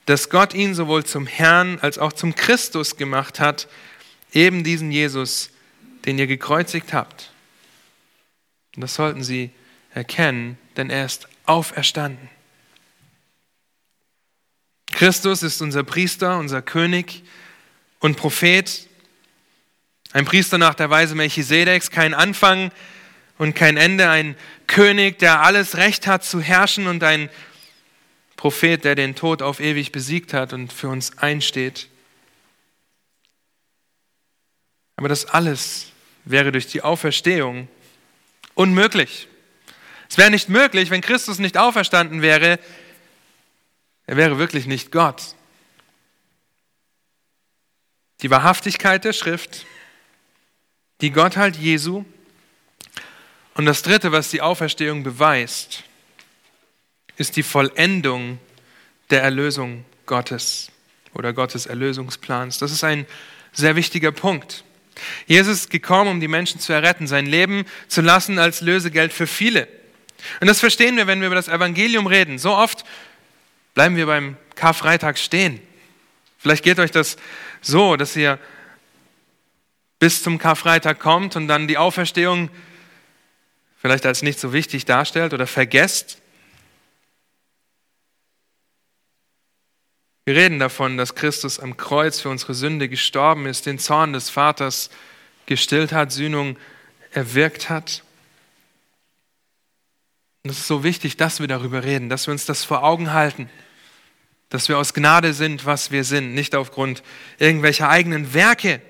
dass 0.08 0.32
Gott 0.32 0.56
ihn 0.56 0.74
sowohl 0.74 1.06
zum 1.06 1.28
Herrn 1.28 1.78
als 1.80 2.00
auch 2.00 2.12
zum 2.12 2.34
Christus 2.34 2.98
gemacht 2.98 3.40
hat, 3.40 3.68
eben 4.34 4.64
diesen 4.64 4.92
Jesus, 4.92 5.52
den 6.06 6.18
ihr 6.18 6.26
gekreuzigt 6.26 6.92
habt. 6.92 7.32
Und 8.76 8.82
das 8.82 8.96
sollten 8.96 9.24
sie 9.24 9.52
erkennen, 9.94 10.58
denn 10.76 10.90
er 10.90 11.06
ist 11.06 11.28
auferstanden. 11.46 12.30
Christus 14.92 15.44
ist 15.44 15.62
unser 15.62 15.84
Priester, 15.84 16.40
unser 16.40 16.64
König 16.64 17.22
und 18.00 18.18
Prophet, 18.18 18.87
ein 20.14 20.26
Priester 20.26 20.58
nach 20.58 20.74
der 20.74 20.90
Weise 20.90 21.16
Melchisedeks, 21.16 21.92
kein 21.92 22.14
Anfang 22.14 22.72
und 23.38 23.56
kein 23.56 23.78
Ende, 23.78 24.10
ein 24.10 24.36
König, 24.66 25.20
der 25.20 25.42
alles 25.42 25.78
Recht 25.78 26.08
hat 26.08 26.24
zu 26.24 26.42
herrschen 26.42 26.88
und 26.88 27.04
ein 27.04 27.30
Prophet, 28.36 28.84
der 28.84 28.96
den 28.96 29.16
Tod 29.16 29.42
auf 29.42 29.60
ewig 29.60 29.92
besiegt 29.92 30.34
hat 30.34 30.54
und 30.54 30.72
für 30.72 30.90
uns 30.90 31.18
einsteht. 31.18 31.90
Aber 34.96 35.10
das 35.10 35.26
alles 35.26 35.92
wäre 36.26 36.52
durch 36.52 36.68
die 36.68 36.82
Auferstehung 36.82 37.68
unmöglich. 38.54 39.28
Es 40.10 40.18
wäre 40.18 40.32
nicht 40.32 40.50
möglich, 40.50 40.90
wenn 40.90 41.02
Christus 41.02 41.40
nicht 41.40 41.58
auferstanden 41.58 42.22
wäre. 42.22 42.60
Er 44.06 44.18
wäre 44.18 44.40
wirklich 44.40 44.66
nicht 44.66 44.92
Gott. 44.92 45.36
Die 48.22 48.32
Wahrhaftigkeit 48.32 49.04
der 49.04 49.14
Schrift 49.14 49.66
die 51.02 51.12
Gottheit 51.12 51.56
Jesu. 51.58 52.06
Und 53.54 53.66
das 53.66 53.82
Dritte, 53.82 54.12
was 54.12 54.30
die 54.30 54.42
Auferstehung 54.42 55.04
beweist, 55.04 55.84
ist 57.18 57.36
die 57.36 57.44
Vollendung 57.44 58.40
der 59.10 59.24
Erlösung 59.24 59.86
Gottes 60.06 60.72
oder 61.14 61.34
Gottes 61.34 61.66
Erlösungsplans. 61.66 62.60
Das 62.60 62.72
ist 62.72 62.84
ein 62.84 63.06
sehr 63.52 63.76
wichtiger 63.76 64.12
Punkt. 64.12 64.64
Jesus 65.26 65.62
ist 65.62 65.70
gekommen, 65.70 66.12
um 66.12 66.20
die 66.20 66.28
Menschen 66.28 66.60
zu 66.60 66.74
erretten, 66.74 67.08
sein 67.08 67.26
Leben 67.26 67.66
zu 67.88 68.02
lassen 68.02 68.40
als 68.40 68.62
Lösegeld 68.62 69.14
für 69.14 69.28
viele. 69.28 69.68
Und 70.40 70.48
das 70.48 70.60
verstehen 70.60 70.98
wir, 70.98 71.08
wenn 71.08 71.20
wir 71.20 71.28
über 71.28 71.36
das 71.36 71.48
Evangelium 71.48 72.08
reden. 72.08 72.40
So 72.40 72.52
oft 72.56 72.84
bleiben 73.74 73.96
wir 73.96 74.08
beim 74.08 74.38
Karfreitag 74.56 75.18
stehen. 75.18 75.62
Vielleicht 76.40 76.64
geht 76.64 76.80
euch 76.80 76.92
das 76.92 77.18
so, 77.62 77.96
dass 77.96 78.16
ihr 78.16 78.40
bis 80.00 80.24
zum 80.24 80.38
Karfreitag 80.38 81.00
kommt 81.00 81.36
und 81.36 81.48
dann 81.48 81.68
die 81.68 81.78
Auferstehung 81.78 82.50
vielleicht 83.78 84.06
als 84.06 84.22
nicht 84.22 84.40
so 84.40 84.54
wichtig 84.54 84.86
darstellt 84.86 85.34
oder 85.34 85.48
vergesst. 85.48 86.22
Wir 90.26 90.36
reden 90.36 90.60
davon, 90.60 90.98
dass 90.98 91.16
Christus 91.16 91.60
am 91.60 91.78
Kreuz 91.78 92.20
für 92.20 92.30
unsere 92.30 92.54
Sünde 92.54 92.90
gestorben 92.90 93.46
ist, 93.46 93.66
den 93.66 93.80
Zorn 93.80 94.12
des 94.14 94.30
Vaters 94.30 94.90
gestillt 95.46 95.94
hat, 95.94 96.12
Sühnung 96.12 96.58
erwirkt 97.12 97.70
hat. 97.70 98.04
Und 100.44 100.52
es 100.52 100.60
ist 100.60 100.68
so 100.68 100.84
wichtig, 100.84 101.18
dass 101.18 101.40
wir 101.40 101.48
darüber 101.48 101.84
reden, 101.84 102.10
dass 102.10 102.28
wir 102.28 102.34
uns 102.34 102.46
das 102.46 102.66
vor 102.66 102.84
Augen 102.84 103.14
halten, 103.14 103.50
dass 104.50 104.70
wir 104.70 104.78
aus 104.78 104.94
Gnade 104.94 105.34
sind, 105.34 105.66
was 105.66 105.92
wir 105.92 106.04
sind, 106.04 106.34
nicht 106.34 106.56
aufgrund 106.56 107.04
irgendwelcher 107.38 107.90
eigenen 107.90 108.34
Werke, 108.34 108.82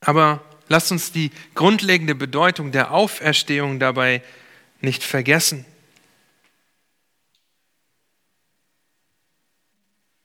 Aber 0.00 0.42
lasst 0.68 0.92
uns 0.92 1.12
die 1.12 1.30
grundlegende 1.54 2.14
Bedeutung 2.14 2.72
der 2.72 2.92
Auferstehung 2.92 3.78
dabei 3.78 4.22
nicht 4.80 5.02
vergessen. 5.02 5.64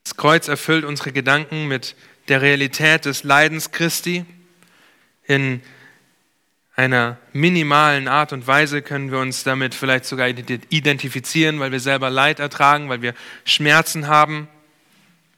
Das 0.04 0.18
Kreuz 0.18 0.48
erfüllt 0.48 0.86
unsere 0.86 1.12
Gedanken 1.12 1.68
mit 1.68 1.96
der 2.28 2.42
Realität 2.42 3.06
des 3.06 3.24
Leidens 3.24 3.72
Christi. 3.72 4.26
In 5.26 5.62
einer 6.76 7.18
minimalen 7.32 8.08
Art 8.08 8.34
und 8.34 8.46
Weise 8.46 8.82
können 8.82 9.12
wir 9.12 9.20
uns 9.20 9.44
damit 9.44 9.74
vielleicht 9.74 10.06
sogar 10.06 10.28
identifizieren, 10.28 11.60
weil 11.60 11.72
wir 11.72 11.80
selber 11.80 12.10
Leid 12.10 12.40
ertragen, 12.40 12.90
weil 12.90 13.02
wir 13.02 13.14
Schmerzen 13.46 14.08
haben, 14.08 14.48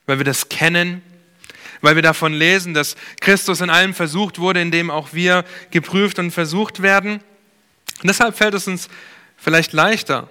weil 0.06 0.18
wir 0.18 0.26
das 0.26 0.50
kennen 0.50 1.02
weil 1.82 1.96
wir 1.96 2.02
davon 2.02 2.34
lesen, 2.34 2.74
dass 2.74 2.96
Christus 3.22 3.62
in 3.62 3.70
allem 3.70 3.94
versucht 3.94 4.40
wurde, 4.40 4.62
in 4.62 4.72
dem 4.72 4.90
auch 4.90 5.14
wir 5.14 5.46
geprüft 5.72 6.20
und 6.20 6.32
versucht 6.32 6.82
werden. 6.82 7.16
Und 8.02 8.08
deshalb 8.08 8.36
fällt 8.36 8.54
es 8.54 8.68
uns 8.68 8.90
vielleicht 9.38 9.74
leichter, 9.74 10.30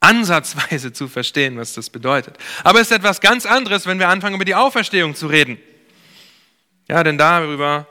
ansatzweise 0.00 0.92
zu 0.92 1.08
verstehen, 1.08 1.56
was 1.56 1.74
das 1.74 1.90
bedeutet. 1.90 2.36
Aber 2.64 2.80
es 2.80 2.90
ist 2.90 2.96
etwas 2.96 3.20
ganz 3.20 3.46
anderes, 3.46 3.86
wenn 3.86 3.98
wir 3.98 4.08
anfangen, 4.08 4.34
über 4.34 4.44
die 4.44 4.54
Auferstehung 4.54 5.14
zu 5.14 5.28
reden. 5.28 5.58
Ja, 6.88 7.02
denn 7.04 7.18
darüber 7.18 7.86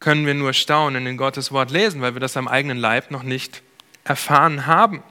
können 0.00 0.26
wir 0.26 0.34
nur 0.34 0.52
staunen 0.52 1.06
in 1.06 1.16
Gottes 1.16 1.50
Wort 1.50 1.70
lesen, 1.70 2.00
weil 2.00 2.14
wir 2.14 2.20
das 2.20 2.36
am 2.36 2.46
eigenen 2.46 2.78
Leib 2.78 3.10
noch 3.10 3.22
nicht 3.22 3.62
erfahren 4.04 4.66
haben. 4.66 5.02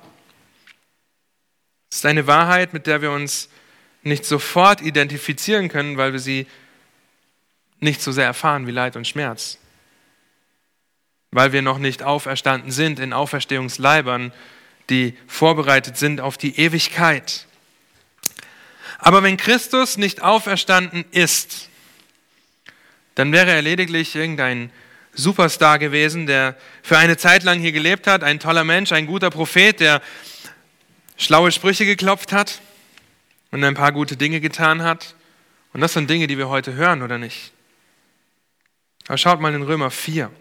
Es 1.89 1.98
ist 1.98 2.05
eine 2.05 2.27
Wahrheit, 2.27 2.74
mit 2.74 2.88
der 2.88 3.01
wir 3.01 3.12
uns 3.12 3.50
nicht 4.07 4.25
sofort 4.25 4.81
identifizieren 4.81 5.69
können, 5.69 5.97
weil 5.97 6.13
wir 6.13 6.19
sie 6.19 6.47
nicht 7.79 8.01
so 8.01 8.11
sehr 8.11 8.25
erfahren 8.25 8.67
wie 8.67 8.71
Leid 8.71 8.95
und 8.95 9.07
Schmerz. 9.07 9.57
Weil 11.31 11.51
wir 11.51 11.61
noch 11.61 11.77
nicht 11.77 12.03
auferstanden 12.03 12.71
sind 12.71 12.99
in 12.99 13.13
Auferstehungsleibern, 13.13 14.33
die 14.89 15.17
vorbereitet 15.27 15.97
sind 15.97 16.21
auf 16.21 16.37
die 16.37 16.57
Ewigkeit. 16.57 17.45
Aber 18.99 19.21
wenn 19.21 19.37
Christus 19.37 19.97
nicht 19.97 20.23
auferstanden 20.23 21.05
ist, 21.11 21.69
dann 23.15 23.31
wäre 23.31 23.51
er 23.51 23.61
lediglich 23.61 24.15
irgendein 24.15 24.71
Superstar 25.13 25.79
gewesen, 25.79 26.27
der 26.27 26.55
für 26.83 26.97
eine 26.97 27.17
Zeit 27.17 27.43
lang 27.43 27.59
hier 27.59 27.71
gelebt 27.71 28.07
hat, 28.07 28.23
ein 28.23 28.39
toller 28.39 28.63
Mensch, 28.63 28.91
ein 28.91 29.07
guter 29.07 29.29
Prophet, 29.29 29.79
der 29.79 30.01
schlaue 31.17 31.51
Sprüche 31.51 31.85
geklopft 31.85 32.31
hat 32.31 32.61
und 33.51 33.63
ein 33.63 33.75
paar 33.75 33.91
gute 33.91 34.17
Dinge 34.17 34.39
getan 34.41 34.83
hat. 34.83 35.15
Und 35.73 35.81
das 35.81 35.93
sind 35.93 36.09
Dinge, 36.09 36.27
die 36.27 36.37
wir 36.37 36.49
heute 36.49 36.73
hören, 36.73 37.01
oder 37.01 37.17
nicht? 37.17 37.51
Aber 39.07 39.17
schaut 39.17 39.39
mal 39.39 39.53
in 39.53 39.61
Römer 39.61 39.91
4. 39.91 40.31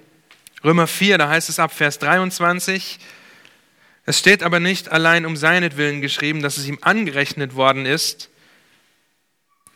Römer 0.65 0.87
4, 0.87 1.19
da 1.19 1.29
heißt 1.29 1.49
es 1.49 1.59
ab 1.59 1.73
Vers 1.73 1.99
23, 1.99 2.99
es 4.07 4.19
steht 4.19 4.43
aber 4.43 4.61
nicht 4.61 4.91
allein 4.91 5.27
um 5.27 5.37
seinetwillen 5.37 6.01
geschrieben, 6.01 6.41
dass 6.41 6.59
es 6.59 6.67
ihm 6.67 6.79
angerechnet 6.81 7.57
worden 7.57 7.87
ist, 7.87 8.31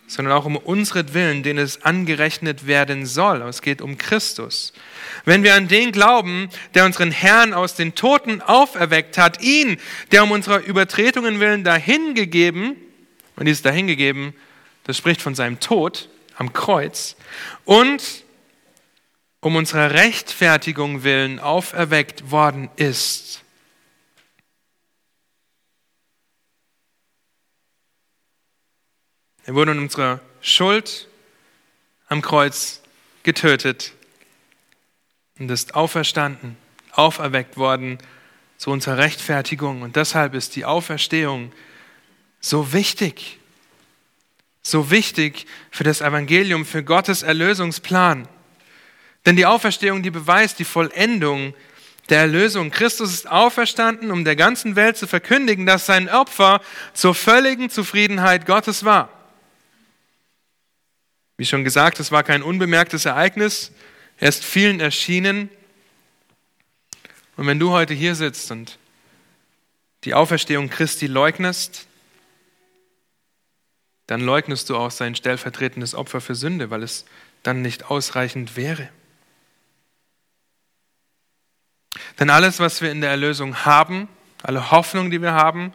sondern 0.07 0.35
auch 0.35 0.45
um 0.45 0.57
unseren 0.57 1.43
den 1.43 1.59
es 1.59 1.83
angerechnet 1.83 2.67
werden 2.67 3.07
soll. 3.07 3.43
Es 3.43 3.61
geht 3.63 3.81
um 3.81 3.99
Christus. 3.99 4.73
Wenn 5.25 5.43
wir 5.43 5.55
an 5.55 5.69
den 5.69 5.93
glauben, 5.93 6.49
der 6.75 6.85
unseren 6.85 7.11
Herrn 7.11 7.55
aus 7.55 7.75
den 7.75 7.95
Toten 7.95 8.41
auferweckt 8.41 9.19
hat, 9.19 9.41
ihn, 9.43 9.79
der 10.11 10.25
um 10.25 10.33
unserer 10.33 10.61
Übertretungen 10.61 11.39
willen 11.39 11.63
dahingegeben, 11.63 12.77
und 13.37 13.47
dieses 13.47 13.63
dahingegeben, 13.63 14.35
das 14.85 14.97
spricht 14.97 15.23
von 15.23 15.35
seinem 15.35 15.61
Tod 15.61 16.09
am 16.37 16.53
Kreuz, 16.53 17.17
und 17.65 18.25
um 19.41 19.57
unserer 19.57 19.93
Rechtfertigung 19.93 21.03
willen 21.03 21.39
auferweckt 21.39 22.31
worden 22.31 22.69
ist. 22.77 23.43
Er 29.45 29.55
wurde 29.55 29.73
in 29.73 29.79
unserer 29.79 30.21
Schuld 30.43 31.09
am 32.09 32.23
Kreuz 32.23 32.83
getötet 33.23 33.93
und 35.39 35.51
ist 35.51 35.75
auferstanden, 35.75 36.57
auferweckt 36.93 37.57
worden 37.57 37.99
zu 38.59 38.71
unserer 38.71 38.99
Rechtfertigung. 38.99 39.83
Und 39.83 39.97
deshalb 39.97 40.35
ist 40.35 40.55
die 40.55 40.67
Auferstehung 40.67 41.53
so 42.41 42.73
wichtig, 42.73 43.39
so 44.63 44.91
wichtig 44.91 45.47
für 45.71 45.85
das 45.85 46.01
Evangelium, 46.01 46.65
für 46.65 46.83
Gottes 46.83 47.23
Erlösungsplan. 47.23 48.27
Denn 49.27 49.37
die 49.37 49.47
Auferstehung, 49.47 50.03
die 50.03 50.11
beweist 50.11 50.59
die 50.59 50.65
Vollendung 50.65 51.55
der 52.09 52.21
Erlösung. 52.21 52.71
Christus 52.71 53.13
ist 53.13 53.31
auferstanden, 53.31 54.11
um 54.11 54.25
der 54.25 54.37
ganzen 54.37 54.77
Welt 54.77 54.97
zu 54.97 55.07
verkündigen, 55.07 55.67
dass 55.67 55.87
sein 55.87 56.09
Opfer 56.09 56.61
zur 56.93 57.15
völligen 57.15 57.71
Zufriedenheit 57.71 58.47
Gottes 58.47 58.85
war. 58.85 59.11
Wie 61.37 61.47
schon 61.47 61.65
gesagt, 61.65 62.01
es 62.01 62.11
war 62.11 62.23
kein 62.23 62.43
unbemerktes 62.43 63.05
Ereignis. 63.05 63.73
Er 64.19 64.29
ist 64.29 64.45
vielen 64.45 64.81
erschienen. 64.81 65.49
Und 67.37 67.47
wenn 67.47 67.59
du 67.59 67.71
heute 67.71 67.95
hier 67.95 68.15
sitzt 68.15 68.51
und 68.51 68.79
die 70.05 70.15
Auferstehung 70.15 70.69
Christi 70.69 71.07
leugnest, 71.07 71.87
dann 74.11 74.23
leugnest 74.23 74.69
du 74.69 74.77
auch 74.77 74.91
sein 74.91 75.15
stellvertretendes 75.15 75.95
Opfer 75.95 76.21
für 76.21 76.35
Sünde, 76.35 76.69
weil 76.71 76.83
es 76.83 77.05
dann 77.45 77.63
nicht 77.63 77.93
ausreichend 77.93 78.57
wäre. 78.57 78.89
Denn 82.19 82.29
alles, 82.29 82.59
was 82.59 82.83
wir 82.83 82.91
in 82.91 83.03
der 83.03 83.11
Erlösung 83.11 83.65
haben, 83.65 84.09
alle 84.43 84.73
Hoffnung, 84.73 85.13
die 85.13 85.23
wir 85.23 85.35
haben, 85.35 85.73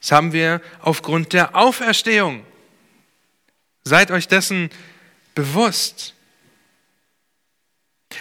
das 0.00 0.10
haben 0.10 0.32
wir 0.32 0.62
aufgrund 0.80 1.34
der 1.34 1.54
Auferstehung. 1.54 2.46
Seid 3.84 4.10
euch 4.10 4.26
dessen 4.26 4.70
bewusst. 5.34 6.14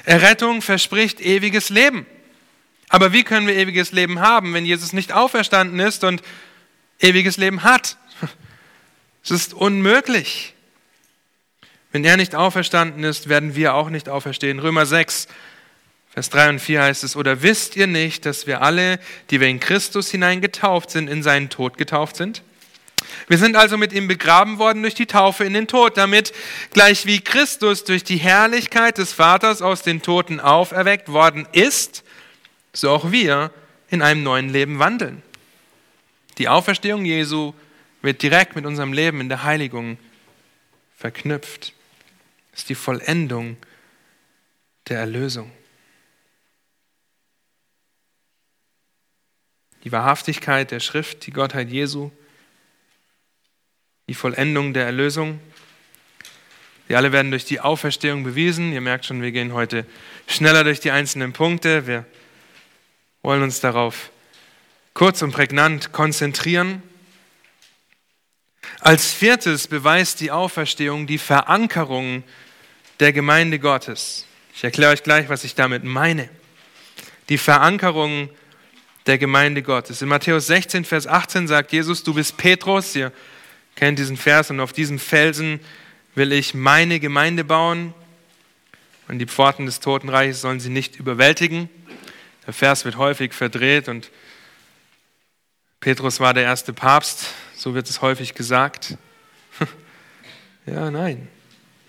Errettung 0.03 0.62
verspricht 0.62 1.21
ewiges 1.21 1.69
Leben. 1.69 2.06
Aber 2.89 3.13
wie 3.13 3.23
können 3.23 3.47
wir 3.47 3.56
ewiges 3.56 3.93
Leben 3.93 4.19
haben, 4.19 4.53
wenn 4.53 4.65
Jesus 4.65 4.91
nicht 4.91 5.13
auferstanden 5.13 5.79
ist 5.79 6.03
und 6.03 6.21
ewiges 6.99 7.38
Leben 7.38 7.63
hat? 7.63 7.97
Es 9.25 9.31
ist 9.31 9.55
unmöglich. 9.55 10.53
Wenn 11.91 12.05
er 12.05 12.15
nicht 12.15 12.35
auferstanden 12.35 13.03
ist, 13.03 13.27
werden 13.27 13.55
wir 13.55 13.73
auch 13.73 13.89
nicht 13.89 14.07
auferstehen. 14.07 14.59
Römer 14.59 14.85
6, 14.85 15.27
Vers 16.13 16.29
3 16.29 16.49
und 16.49 16.59
4 16.59 16.83
heißt 16.83 17.03
es, 17.03 17.15
oder 17.15 17.41
wisst 17.41 17.75
ihr 17.75 17.88
nicht, 17.88 18.27
dass 18.27 18.45
wir 18.45 18.61
alle, 18.61 18.99
die 19.31 19.39
wir 19.39 19.47
in 19.47 19.59
Christus 19.59 20.11
hinein 20.11 20.41
getauft 20.41 20.91
sind, 20.91 21.09
in 21.09 21.23
seinen 21.23 21.49
Tod 21.49 21.79
getauft 21.79 22.17
sind? 22.17 22.43
Wir 23.27 23.39
sind 23.39 23.55
also 23.55 23.77
mit 23.77 23.93
ihm 23.93 24.07
begraben 24.07 24.59
worden 24.59 24.83
durch 24.83 24.93
die 24.93 25.07
Taufe 25.07 25.43
in 25.43 25.53
den 25.53 25.67
Tod, 25.67 25.97
damit 25.97 26.31
gleich 26.71 27.07
wie 27.07 27.19
Christus 27.19 27.83
durch 27.83 28.03
die 28.03 28.17
Herrlichkeit 28.17 28.99
des 28.99 29.11
Vaters 29.11 29.63
aus 29.63 29.81
den 29.81 30.03
Toten 30.03 30.39
auferweckt 30.39 31.11
worden 31.11 31.47
ist, 31.51 32.03
so 32.73 32.91
auch 32.91 33.11
wir 33.11 33.49
in 33.89 34.03
einem 34.03 34.21
neuen 34.21 34.49
Leben 34.49 34.77
wandeln. 34.77 35.23
Die 36.38 36.47
Auferstehung 36.47 37.05
Jesu 37.05 37.53
wird 38.05 38.21
direkt 38.21 38.55
mit 38.55 38.65
unserem 38.65 38.93
Leben 38.93 39.19
in 39.19 39.29
der 39.29 39.43
Heiligung 39.43 39.97
verknüpft. 40.95 41.73
Das 42.51 42.61
ist 42.61 42.69
die 42.69 42.75
Vollendung 42.75 43.57
der 44.87 44.99
Erlösung. 44.99 45.51
die 49.85 49.91
Wahrhaftigkeit 49.91 50.71
der 50.71 50.79
Schrift, 50.79 51.27
die 51.27 51.31
Gottheit 51.31 51.69
Jesu, 51.69 52.11
die 54.09 54.15
Vollendung 54.15 54.73
der 54.73 54.85
Erlösung. 54.85 55.39
Die 56.89 56.95
alle 56.95 57.11
werden 57.11 57.31
durch 57.31 57.45
die 57.45 57.59
Auferstehung 57.59 58.23
bewiesen. 58.23 58.73
Ihr 58.73 58.81
merkt 58.81 59.05
schon, 59.05 59.21
wir 59.21 59.31
gehen 59.31 59.53
heute 59.53 59.85
schneller 60.27 60.63
durch 60.63 60.79
die 60.79 60.91
einzelnen 60.91 61.33
Punkte. 61.33 61.87
Wir 61.87 62.05
wollen 63.21 63.43
uns 63.43 63.59
darauf 63.59 64.11
kurz 64.93 65.21
und 65.21 65.31
prägnant 65.31 65.91
konzentrieren. 65.91 66.81
Als 68.86 69.12
viertes 69.12 69.65
beweist 69.65 70.19
die 70.19 70.30
Auferstehung 70.30 71.08
die 71.08 71.17
Verankerung 71.17 72.24
der 73.00 73.13
Gemeinde 73.13 73.58
Gottes. 73.58 74.28
Ich 74.54 74.63
erkläre 74.63 74.93
euch 74.93 75.02
gleich, 75.02 75.28
was 75.28 75.43
ich 75.43 75.56
damit 75.56 75.84
meine. 75.84 76.30
Die 77.30 77.39
Verankerung 77.39 78.30
der 79.08 79.17
Gemeinde 79.17 79.63
Gottes. 79.63 80.04
In 80.04 80.08
Matthäus 80.08 80.45
16, 80.45 80.86
Vers 80.86 81.08
18 81.08 81.48
sagt 81.48 81.71
Jesus, 81.71 82.04
du 82.04 82.13
bist 82.13 82.38
Petrus, 82.38 82.95
ihr 82.95 83.12
kennt 83.76 83.98
diesen 83.98 84.17
Vers, 84.17 84.52
und 84.52 84.60
auf 84.60 84.71
diesem 84.71 85.00
Felsen 85.00 85.60
will 86.13 86.32
ich 86.32 86.54
meine 86.54 87.00
Gemeinde 87.00 87.43
bauen 87.43 87.91
und 89.08 89.17
die 89.17 89.26
Pforten 89.26 89.65
des 89.65 89.80
Totenreiches 89.80 90.41
sollen 90.41 90.60
sie 90.60 90.69
nicht 90.69 90.98
überwältigen. 90.98 91.69
Der 92.45 92.54
Vers 92.54 92.86
wird 92.86 92.98
häufig 92.98 93.34
verdreht 93.34 93.88
und 93.88 94.12
Petrus 95.80 96.19
war 96.19 96.36
der 96.36 96.43
erste 96.43 96.71
Papst, 96.71 97.32
so 97.65 97.73
wird 97.73 97.89
es 97.89 98.04
häufig 98.04 98.36
gesagt. 98.36 98.95
ja, 100.67 100.91
nein. 100.91 101.28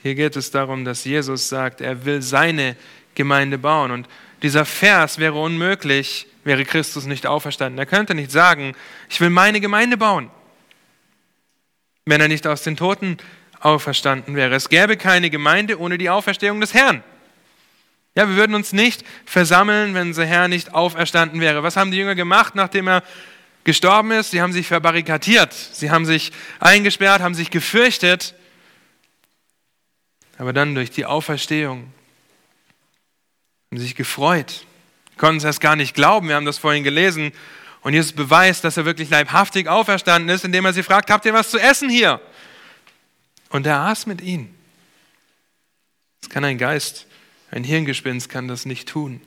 Hier 0.03 0.15
geht 0.15 0.35
es 0.35 0.51
darum, 0.51 0.87
dass 0.87 1.05
Jesus 1.05 1.51
sagt, 1.51 1.83
er 1.83 2.07
will 2.07 2.23
seine 2.23 2.77
Gemeinde 3.15 3.59
bauen. 3.59 3.91
Und 3.91 4.09
dieser 4.41 4.65
Vers 4.65 5.19
wäre 5.19 5.39
unmöglich, 5.39 6.29
wäre 6.45 6.65
Christus 6.65 7.05
nicht 7.05 7.27
auferstanden. 7.27 7.79
Er 7.79 7.85
könnte 7.85 8.15
nicht 8.15 8.31
sagen, 8.31 8.75
ich 9.11 9.21
will 9.21 9.29
meine 9.29 9.61
Gemeinde 9.61 9.99
bauen, 9.99 10.31
wenn 12.07 12.23
er 12.23 12.29
nicht 12.29 12.47
aus 12.47 12.63
den 12.63 12.79
Toten 12.79 13.19
auferstanden 13.61 14.35
wäre. 14.35 14.55
Es 14.55 14.71
gäbe 14.71 14.97
keine 14.97 15.29
Gemeinde 15.29 15.79
ohne 15.79 15.99
die 15.99 16.09
Auferstehung 16.09 16.59
des 16.59 16.73
Herrn. 16.73 17.05
Ja, 18.15 18.27
wir 18.27 18.37
würden 18.37 18.55
uns 18.55 18.73
nicht 18.73 19.05
versammeln, 19.27 19.93
wenn 19.93 20.07
unser 20.07 20.25
Herr 20.25 20.49
nicht 20.49 20.73
auferstanden 20.73 21.43
wäre. 21.43 21.63
Was 21.63 21.77
haben 21.77 21.91
die 21.91 21.99
Jünger 21.99 22.15
gemacht, 22.15 22.55
nachdem 22.55 22.89
er 22.89 23.03
gestorben 23.67 24.13
ist? 24.13 24.31
Sie 24.31 24.41
haben 24.41 24.55
sich 24.55 24.67
verbarrikadiert. 24.67 25.53
Sie 25.53 25.91
haben 25.91 26.07
sich 26.07 26.33
eingesperrt, 26.59 27.21
haben 27.21 27.35
sich 27.35 27.51
gefürchtet. 27.51 28.35
Aber 30.39 30.55
dann 30.55 30.75
durch 30.75 30.91
die 30.91 31.05
Auferstehung 31.05 31.93
haben 33.71 33.79
sich 33.79 33.95
gefreut 33.95 34.67
konnten 35.17 35.39
es 35.39 35.45
erst 35.45 35.61
gar 35.61 35.77
nicht 35.77 35.95
glauben. 35.95 36.29
Wir 36.29 36.37
haben 36.37 36.45
das 36.45 36.59
vorhin 36.59 36.85
gelesen. 36.85 37.33
Und 37.83 37.95
Jesus 37.95 38.13
beweist, 38.13 38.65
dass 38.65 38.77
er 38.77 38.85
wirklich 38.85 39.11
leibhaftig 39.11 39.69
auferstanden 39.69 40.29
ist, 40.29 40.45
indem 40.45 40.65
er 40.65 40.73
sie 40.73 40.83
fragt, 40.83 41.11
habt 41.11 41.25
ihr 41.25 41.35
was 41.35 41.51
zu 41.51 41.59
essen 41.59 41.89
hier? 41.89 42.21
Und 43.51 43.67
er 43.67 43.81
aß 43.81 44.07
mit 44.07 44.21
ihnen. 44.21 44.55
Das 46.21 46.31
kann 46.31 46.45
ein 46.45 46.59
Geist, 46.59 47.07
ein 47.51 47.63
Hirngespinst 47.63 48.29
kann 48.29 48.49
das 48.49 48.67
nicht 48.67 48.89
tun. 48.89 49.21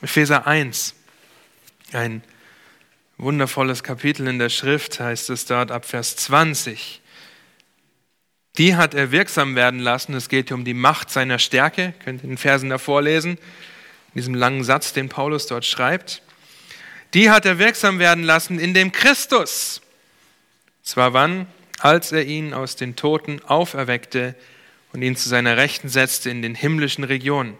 Epheser 0.00 0.46
1, 0.46 0.94
ein 1.92 2.22
Wundervolles 3.18 3.82
Kapitel 3.82 4.26
in 4.26 4.38
der 4.38 4.50
Schrift 4.50 5.00
heißt 5.00 5.30
es 5.30 5.46
dort 5.46 5.70
ab 5.70 5.86
Vers 5.86 6.16
20. 6.16 7.00
Die 8.58 8.76
hat 8.76 8.94
er 8.94 9.10
wirksam 9.10 9.54
werden 9.54 9.80
lassen. 9.80 10.14
Es 10.14 10.28
geht 10.28 10.48
hier 10.48 10.56
um 10.56 10.64
die 10.64 10.74
Macht 10.74 11.10
seiner 11.10 11.38
Stärke. 11.38 11.94
Könnt 12.04 12.22
ihr 12.22 12.28
den 12.28 12.38
Versen 12.38 12.70
davor 12.70 13.02
lesen, 13.02 13.32
in 13.32 14.14
diesem 14.14 14.34
langen 14.34 14.64
Satz, 14.64 14.92
den 14.92 15.08
Paulus 15.08 15.46
dort 15.46 15.64
schreibt. 15.64 16.22
Die 17.14 17.30
hat 17.30 17.46
er 17.46 17.58
wirksam 17.58 17.98
werden 17.98 18.24
lassen 18.24 18.58
in 18.58 18.74
dem 18.74 18.92
Christus. 18.92 19.80
Zwar 20.82 21.12
wann? 21.12 21.46
Als 21.78 22.12
er 22.12 22.24
ihn 22.24 22.54
aus 22.54 22.76
den 22.76 22.96
Toten 22.96 23.42
auferweckte 23.44 24.34
und 24.92 25.02
ihn 25.02 25.16
zu 25.16 25.28
seiner 25.28 25.56
Rechten 25.56 25.88
setzte 25.88 26.30
in 26.30 26.42
den 26.42 26.54
himmlischen 26.54 27.04
Regionen. 27.04 27.58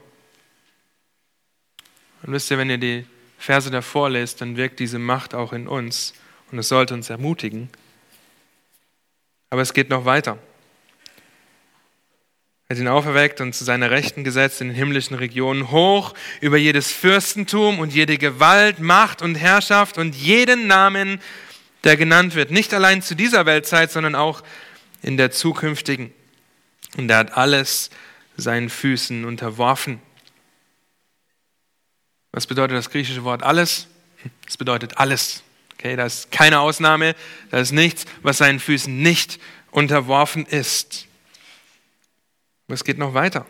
Und 2.23 2.33
wisst 2.33 2.51
ihr, 2.51 2.59
wenn 2.59 2.71
ihr 2.71 2.79
die 2.79 3.07
Verse 3.39 3.71
davor 3.71 4.11
lest, 4.11 4.41
dann 4.41 4.57
wirkt 4.57 4.81
diese 4.81 4.99
Macht 4.99 5.35
auch 5.35 5.53
in 5.53 5.69
uns 5.69 6.15
und 6.51 6.59
es 6.59 6.69
sollte 6.69 6.95
uns 6.95 7.11
ermutigen. 7.11 7.69
Aber 9.51 9.63
es 9.63 9.75
geht 9.75 9.91
noch 9.91 10.05
weiter. 10.05 10.39
Er 12.69 12.75
hat 12.75 12.81
ihn 12.81 12.89
auferweckt 12.89 13.41
und 13.41 13.55
zu 13.55 13.63
seiner 13.63 13.93
Rechten 13.93 14.25
gesetzt 14.25 14.61
in 14.61 14.69
den 14.69 14.77
himmlischen 14.77 15.17
Regionen, 15.17 15.71
hoch 15.71 16.15
über 16.41 16.57
jedes 16.57 16.91
Fürstentum 16.91 17.79
und 17.79 17.95
jede 17.95 18.19
Gewalt, 18.19 18.81
Macht 18.81 19.23
und 19.23 19.37
Herrschaft 19.37 19.99
und 19.99 20.17
jeden 20.17 20.67
Namen, 20.67 21.21
der 21.85 21.97
genannt 21.97 22.35
wird. 22.35 22.51
Nicht 22.51 22.75
allein 22.75 23.03
zu 23.03 23.15
dieser 23.15 23.47
Weltzeit, 23.47 23.93
sondern 23.93 24.17
auch 24.17 24.43
in 25.01 25.17
der 25.17 25.31
zukünftigen. 25.31 26.13
Und 26.97 27.09
er 27.09 27.19
hat 27.19 27.37
alles 27.37 27.91
seinen 28.37 28.69
Füßen 28.69 29.25
unterworfen. 29.25 30.01
Was 32.37 32.47
bedeutet 32.47 32.77
das 32.77 32.91
griechische 32.91 33.25
Wort 33.25 33.43
alles? 33.43 33.87
Es 34.47 34.59
bedeutet 34.59 34.99
alles. 34.99 35.43
Okay, 35.73 35.97
da 35.97 36.05
ist 36.05 36.31
keine 36.31 36.61
Ausnahme, 36.61 37.17
da 37.51 37.61
ist 37.61 37.73
nichts, 37.73 38.05
was 38.21 38.37
seinen 38.37 38.61
Füßen 38.61 38.95
nicht 38.95 39.41
unterworfen 39.71 40.45
ist. 40.45 41.07
Es 42.69 42.85
geht 42.85 42.99
noch 42.99 43.15
weiter. 43.15 43.47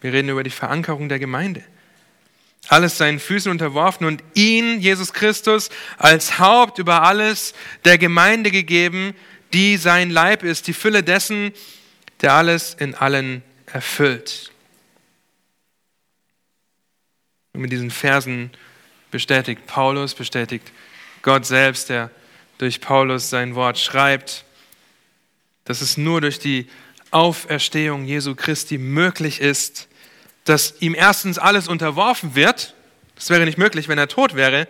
Wir 0.00 0.12
reden 0.12 0.30
über 0.30 0.42
die 0.42 0.50
Verankerung 0.50 1.08
der 1.08 1.20
Gemeinde. 1.20 1.62
Alles 2.66 2.98
seinen 2.98 3.20
Füßen 3.20 3.52
unterworfen 3.52 4.04
und 4.04 4.20
ihn, 4.34 4.80
Jesus 4.80 5.12
Christus, 5.12 5.70
als 5.96 6.40
Haupt 6.40 6.80
über 6.80 7.04
alles 7.04 7.54
der 7.84 7.98
Gemeinde 7.98 8.50
gegeben, 8.50 9.14
die 9.52 9.76
sein 9.76 10.10
Leib 10.10 10.42
ist, 10.42 10.66
die 10.66 10.72
Fülle 10.72 11.04
dessen, 11.04 11.52
der 12.20 12.32
alles 12.32 12.74
in 12.74 12.96
allen 12.96 13.44
erfüllt. 13.66 14.50
Und 17.54 17.60
mit 17.60 17.72
diesen 17.72 17.90
Versen 17.90 18.50
bestätigt 19.10 19.66
Paulus, 19.66 20.14
bestätigt 20.14 20.70
Gott 21.22 21.46
selbst, 21.46 21.88
der 21.88 22.10
durch 22.58 22.80
Paulus 22.80 23.30
sein 23.30 23.54
Wort 23.54 23.78
schreibt, 23.78 24.44
dass 25.64 25.80
es 25.80 25.96
nur 25.96 26.20
durch 26.20 26.38
die 26.38 26.68
Auferstehung 27.10 28.04
Jesu 28.04 28.34
Christi 28.34 28.76
möglich 28.76 29.40
ist, 29.40 29.88
dass 30.44 30.74
ihm 30.80 30.94
erstens 30.94 31.38
alles 31.38 31.68
unterworfen 31.68 32.34
wird, 32.34 32.74
das 33.14 33.30
wäre 33.30 33.44
nicht 33.44 33.56
möglich, 33.56 33.88
wenn 33.88 33.98
er 33.98 34.08
tot 34.08 34.34
wäre, 34.34 34.66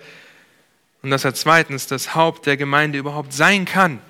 und 1.02 1.10
dass 1.10 1.24
er 1.24 1.34
zweitens 1.34 1.86
das 1.86 2.14
Haupt 2.14 2.46
der 2.46 2.56
Gemeinde 2.56 2.98
überhaupt 2.98 3.32
sein 3.32 3.64
kann. 3.64 4.00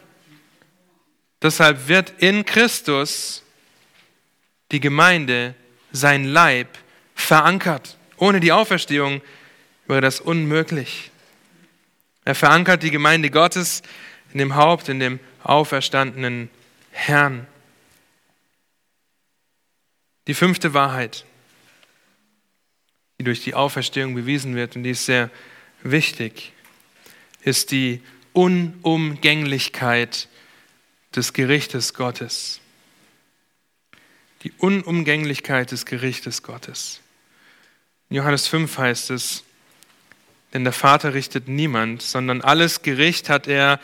Deshalb 1.43 1.89
wird 1.89 2.13
in 2.19 2.45
Christus 2.45 3.43
die 4.73 4.81
Gemeinde, 4.81 5.55
sein 5.93 6.25
Leib, 6.25 6.77
verankert. 7.15 7.97
Ohne 8.25 8.41
die 8.41 8.53
Auferstehung 8.53 9.21
wäre 9.87 10.01
das 10.01 10.19
unmöglich. 10.19 11.11
Er 12.25 12.35
verankert 12.35 12.83
die 12.83 12.91
Gemeinde 12.91 13.29
Gottes 13.29 13.83
in 14.33 14.39
dem 14.39 14.55
Haupt, 14.55 14.89
in 14.89 14.99
dem 14.99 15.21
auferstandenen 15.43 16.49
Herrn. 16.91 17.47
Die 20.27 20.33
fünfte 20.33 20.73
Wahrheit, 20.73 21.27
die 23.19 23.25
durch 23.25 23.45
die 23.45 23.53
Auferstehung 23.53 24.15
bewiesen 24.15 24.57
wird, 24.57 24.75
und 24.75 24.85
die 24.85 24.93
ist 24.93 25.05
sehr 25.05 25.29
wichtig, 25.83 26.55
ist 27.43 27.73
die 27.73 28.01
Unumgänglichkeit 28.33 30.29
des 31.15 31.35
Gerichtes 31.35 31.93
Gottes. 31.93 32.61
Die 34.45 34.53
Unumgänglichkeit 34.53 35.73
des 35.73 35.85
Gerichtes 35.85 36.43
Gottes. 36.43 37.03
In 38.11 38.17
Johannes 38.17 38.47
5 38.47 38.79
heißt 38.79 39.11
es, 39.11 39.45
denn 40.53 40.65
der 40.65 40.73
Vater 40.73 41.15
richtet 41.15 41.49
niemand, 41.49 42.03
sondern 42.03 42.41
alles 42.41 42.83
Gericht 42.83 43.29
hat 43.29 43.49
er 43.49 43.81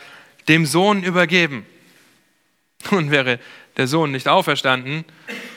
dem 0.47 0.65
Sohn 0.65 1.03
übergeben. 1.03 1.65
Und 2.91 3.11
wäre 3.11 3.39
der 3.77 3.87
Sohn 3.87 4.11
nicht 4.11 4.27
auferstanden, 4.27 5.05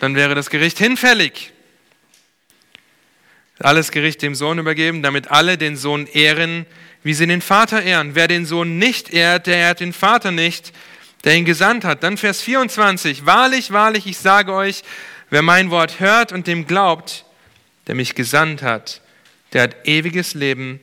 dann 0.01 0.15
wäre 0.15 0.35
das 0.35 0.51
Gericht 0.51 0.79
hinfällig. 0.79 1.53
Alles 3.61 3.93
Gericht 3.93 4.23
dem 4.23 4.35
Sohn 4.35 4.59
übergeben, 4.59 5.03
damit 5.03 5.31
alle 5.31 5.57
den 5.57 5.77
Sohn 5.77 6.07
ehren, 6.07 6.67
wie 7.05 7.15
sie 7.15 7.27
den 7.27 7.41
Vater 7.41 7.83
ehren. 7.83 8.15
Wer 8.15 8.27
den 8.27 8.47
Sohn 8.47 8.79
nicht 8.79 9.11
ehrt, 9.13 9.47
der 9.47 9.57
ehrt 9.57 9.81
den 9.81 9.93
Vater 9.93 10.33
nicht, 10.33 10.73
der 11.23 11.37
ihn 11.37 11.45
gesandt 11.45 11.85
hat. 11.85 12.03
Dann 12.03 12.17
Vers 12.17 12.43
24. 12.43 13.27
Wahrlich, 13.27 13.71
wahrlich, 13.73 14.07
ich 14.07 14.19
sage 14.19 14.53
euch, 14.53 14.83
wer 15.31 15.43
mein 15.43 15.71
Wort 15.71 16.01
hört 16.01 16.33
und 16.33 16.47
dem 16.47 16.67
glaubt, 16.67 17.24
der 17.87 17.95
mich 17.95 18.15
gesandt 18.15 18.63
hat, 18.63 19.01
der 19.53 19.63
hat 19.63 19.87
ewiges 19.87 20.35
Leben 20.35 20.81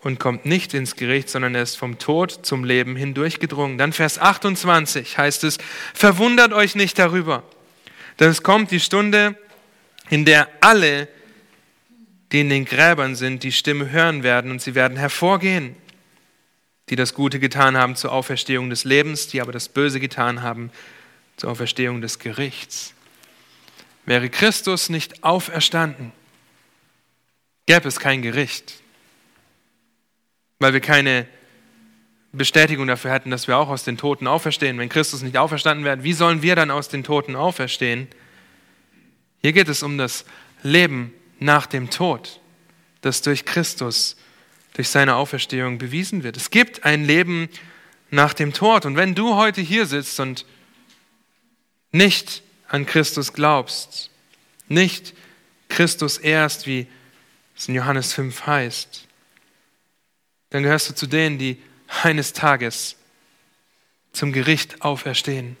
und 0.00 0.20
kommt 0.20 0.46
nicht 0.46 0.72
ins 0.72 0.96
Gericht, 0.96 1.28
sondern 1.28 1.54
er 1.54 1.62
ist 1.62 1.76
vom 1.76 1.98
Tod 1.98 2.46
zum 2.46 2.64
Leben 2.64 2.96
hindurchgedrungen. 2.96 3.76
Dann 3.76 3.92
Vers 3.92 4.18
28 4.18 5.18
heißt 5.18 5.44
es, 5.44 5.58
verwundert 5.94 6.52
euch 6.52 6.74
nicht 6.74 6.98
darüber, 6.98 7.42
denn 8.18 8.30
es 8.30 8.42
kommt 8.42 8.70
die 8.70 8.80
Stunde, 8.80 9.36
in 10.08 10.24
der 10.24 10.48
alle, 10.60 11.08
die 12.32 12.40
in 12.40 12.48
den 12.48 12.64
Gräbern 12.64 13.16
sind, 13.16 13.42
die 13.42 13.52
Stimme 13.52 13.90
hören 13.90 14.22
werden 14.22 14.50
und 14.50 14.62
sie 14.62 14.74
werden 14.74 14.96
hervorgehen, 14.96 15.76
die 16.88 16.96
das 16.96 17.14
Gute 17.14 17.40
getan 17.40 17.76
haben 17.76 17.96
zur 17.96 18.12
Auferstehung 18.12 18.70
des 18.70 18.84
Lebens, 18.84 19.26
die 19.26 19.40
aber 19.40 19.52
das 19.52 19.68
Böse 19.68 19.98
getan 20.00 20.42
haben 20.42 20.70
zur 21.36 21.50
Auferstehung 21.50 22.00
des 22.00 22.18
Gerichts. 22.18 22.94
Wäre 24.04 24.30
Christus 24.30 24.88
nicht 24.88 25.24
auferstanden, 25.24 26.12
gäbe 27.66 27.88
es 27.88 28.00
kein 28.00 28.22
Gericht 28.22 28.80
weil 30.58 30.72
wir 30.72 30.80
keine 30.80 31.26
Bestätigung 32.32 32.86
dafür 32.86 33.12
hätten, 33.12 33.30
dass 33.30 33.48
wir 33.48 33.56
auch 33.56 33.68
aus 33.68 33.84
den 33.84 33.96
Toten 33.96 34.26
auferstehen. 34.26 34.78
Wenn 34.78 34.88
Christus 34.88 35.22
nicht 35.22 35.38
auferstanden 35.38 35.84
wäre, 35.84 36.02
wie 36.02 36.12
sollen 36.12 36.42
wir 36.42 36.56
dann 36.56 36.70
aus 36.70 36.88
den 36.88 37.04
Toten 37.04 37.36
auferstehen? 37.36 38.08
Hier 39.40 39.52
geht 39.52 39.68
es 39.68 39.82
um 39.82 39.96
das 39.98 40.24
Leben 40.62 41.12
nach 41.38 41.66
dem 41.66 41.90
Tod, 41.90 42.40
das 43.00 43.22
durch 43.22 43.44
Christus, 43.44 44.16
durch 44.74 44.88
seine 44.88 45.14
Auferstehung 45.14 45.78
bewiesen 45.78 46.22
wird. 46.22 46.36
Es 46.36 46.50
gibt 46.50 46.84
ein 46.84 47.04
Leben 47.04 47.48
nach 48.10 48.34
dem 48.34 48.52
Tod. 48.52 48.86
Und 48.86 48.96
wenn 48.96 49.14
du 49.14 49.34
heute 49.34 49.60
hier 49.60 49.86
sitzt 49.86 50.20
und 50.20 50.46
nicht 51.92 52.42
an 52.68 52.86
Christus 52.86 53.32
glaubst, 53.32 54.10
nicht 54.68 55.14
Christus 55.68 56.18
erst, 56.18 56.66
wie 56.66 56.86
es 57.56 57.68
in 57.68 57.74
Johannes 57.74 58.12
5 58.12 58.46
heißt, 58.46 59.06
dann 60.50 60.62
gehörst 60.62 60.90
du 60.90 60.94
zu 60.94 61.06
denen, 61.06 61.38
die 61.38 61.60
eines 62.02 62.32
Tages 62.32 62.96
zum 64.12 64.32
Gericht 64.32 64.82
auferstehen. 64.82 65.56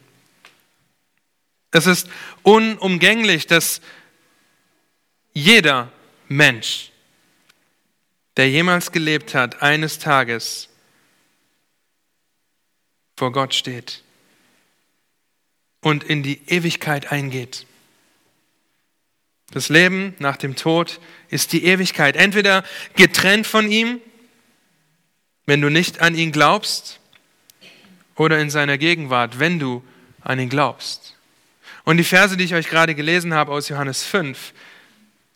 Es 1.70 1.86
ist 1.86 2.08
unumgänglich, 2.42 3.46
dass 3.46 3.80
jeder 5.32 5.92
Mensch, 6.28 6.90
der 8.36 8.48
jemals 8.50 8.92
gelebt 8.92 9.34
hat, 9.34 9.62
eines 9.62 9.98
Tages 9.98 10.68
vor 13.16 13.32
Gott 13.32 13.54
steht 13.54 14.02
und 15.80 16.04
in 16.04 16.22
die 16.22 16.40
Ewigkeit 16.48 17.12
eingeht. 17.12 17.66
Das 19.50 19.68
Leben 19.68 20.14
nach 20.18 20.36
dem 20.36 20.56
Tod 20.56 21.00
ist 21.28 21.52
die 21.52 21.64
Ewigkeit, 21.64 22.16
entweder 22.16 22.64
getrennt 22.94 23.46
von 23.46 23.70
ihm 23.70 24.00
wenn 25.46 25.60
du 25.60 25.70
nicht 25.70 26.00
an 26.02 26.14
ihn 26.14 26.32
glaubst 26.32 27.00
oder 28.16 28.38
in 28.40 28.50
seiner 28.50 28.78
Gegenwart, 28.78 29.38
wenn 29.38 29.58
du 29.58 29.82
an 30.20 30.38
ihn 30.38 30.48
glaubst. 30.48 31.14
Und 31.84 31.96
die 31.98 32.04
Verse, 32.04 32.36
die 32.36 32.44
ich 32.44 32.54
euch 32.54 32.68
gerade 32.68 32.94
gelesen 32.96 33.32
habe 33.32 33.52
aus 33.52 33.68
Johannes 33.68 34.02
5, 34.04 34.52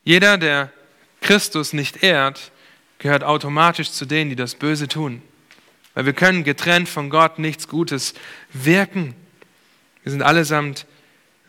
jeder, 0.03 0.37
der 0.37 0.73
Christus 1.21 1.73
nicht 1.73 2.03
ehrt, 2.03 2.51
gehört 2.99 3.23
automatisch 3.23 3.93
zu 3.93 4.05
denen, 4.05 4.31
die 4.31 4.37
das 4.37 4.57
Böse 4.57 4.89
tun. 4.89 5.23
Weil 5.95 6.07
wir 6.07 6.13
können 6.13 6.43
getrennt 6.43 6.89
von 6.89 7.09
Gott 7.09 7.39
nichts 7.39 7.69
Gutes 7.69 8.15
wirken. 8.53 9.15
Wir 10.03 10.11
sind 10.11 10.23
allesamt 10.23 10.87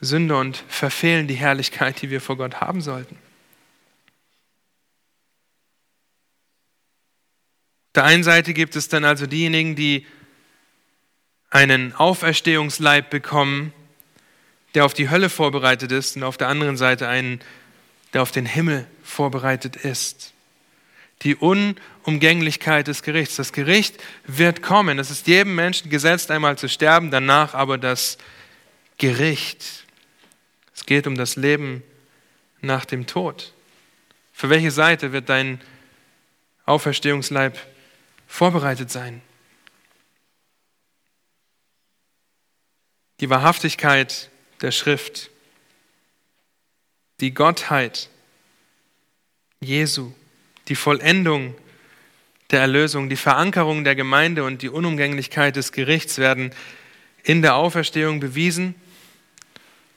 Sünder 0.02 0.40
und 0.40 0.58
verfehlen 0.68 1.28
die 1.28 1.36
Herrlichkeit, 1.36 2.02
die 2.02 2.10
wir 2.10 2.20
vor 2.22 2.36
Gott 2.36 2.60
haben 2.60 2.82
sollten. 2.82 3.16
Auf 7.90 7.94
der 7.96 8.04
einen 8.06 8.24
Seite 8.24 8.54
gibt 8.54 8.76
es 8.76 8.88
dann 8.88 9.06
also 9.06 9.28
diejenigen, 9.28 9.76
die 9.76 10.08
einen 11.52 11.94
Auferstehungsleib 11.94 13.10
bekommen, 13.10 13.74
der 14.74 14.86
auf 14.86 14.94
die 14.94 15.10
Hölle 15.10 15.30
vorbereitet 15.30 15.92
ist, 15.92 16.16
und 16.16 16.24
auf 16.24 16.38
der 16.38 16.48
anderen 16.48 16.78
Seite 16.78 17.08
einen, 17.08 17.42
der 18.14 18.22
auf 18.22 18.32
den 18.32 18.46
Himmel 18.46 18.88
vorbereitet 19.04 19.76
ist. 19.76 20.34
Die 21.24 21.36
Unumgänglichkeit 21.36 22.88
des 22.88 23.04
Gerichts. 23.04 23.36
Das 23.36 23.54
Gericht 23.54 24.02
wird 24.26 24.64
kommen. 24.64 24.98
Es 24.98 25.12
ist 25.12 25.28
jedem 25.28 25.54
Menschen 25.54 25.90
gesetzt, 25.92 26.32
einmal 26.32 26.58
zu 26.58 26.68
sterben, 26.68 27.12
danach 27.12 27.54
aber 27.54 27.78
das 27.78 28.18
Gericht. 28.98 29.86
Es 30.74 30.86
geht 30.86 31.08
um 31.08 31.16
das 31.16 31.36
Leben 31.36 31.84
nach 32.62 32.86
dem 32.86 33.08
Tod. 33.08 33.54
Für 34.34 34.50
welche 34.50 34.72
Seite 34.72 35.12
wird 35.12 35.30
dein 35.30 35.62
Auferstehungsleib 36.66 37.60
vorbereitet 38.28 38.90
sein? 38.90 39.22
Die 43.20 43.30
Wahrhaftigkeit 43.30 44.30
der 44.62 44.72
Schrift, 44.72 45.30
die 47.20 47.34
Gottheit 47.34 48.10
Jesu, 49.60 50.12
die 50.68 50.76
Vollendung 50.76 51.56
der 52.50 52.62
Erlösung, 52.62 53.10
die 53.10 53.16
Verankerung 53.16 53.84
der 53.84 53.96
Gemeinde 53.96 54.44
und 54.44 54.62
die 54.62 54.70
Unumgänglichkeit 54.70 55.56
des 55.56 55.72
Gerichts 55.72 56.18
werden 56.18 56.52
in 57.24 57.42
der 57.42 57.56
Auferstehung 57.56 58.20
bewiesen, 58.20 58.76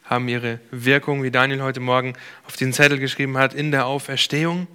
haben 0.04 0.28
ihre 0.28 0.60
Wirkung, 0.70 1.22
wie 1.22 1.30
Daniel 1.30 1.62
heute 1.62 1.80
Morgen 1.80 2.14
auf 2.46 2.56
den 2.56 2.72
Zettel 2.72 2.98
geschrieben 2.98 3.38
hat, 3.38 3.54
in 3.54 3.70
der 3.70 3.86
Auferstehung. 3.86 4.66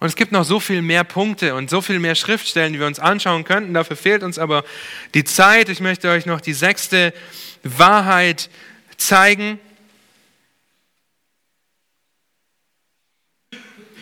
Und 0.00 0.06
es 0.06 0.16
gibt 0.16 0.32
noch 0.32 0.44
so 0.44 0.60
viel 0.60 0.82
mehr 0.82 1.04
Punkte 1.04 1.54
und 1.54 1.70
so 1.70 1.82
viel 1.82 1.98
mehr 1.98 2.14
Schriftstellen, 2.14 2.72
die 2.72 2.80
wir 2.80 2.86
uns 2.86 2.98
anschauen 2.98 3.44
könnten. 3.44 3.74
Dafür 3.74 3.96
fehlt 3.96 4.22
uns 4.22 4.38
aber 4.38 4.64
die 5.14 5.24
Zeit. 5.24 5.68
Ich 5.68 5.80
möchte 5.80 6.10
euch 6.10 6.26
noch 6.26 6.40
die 6.40 6.54
sechste 6.54 7.12
Wahrheit 7.62 8.48
zeigen. 8.96 9.60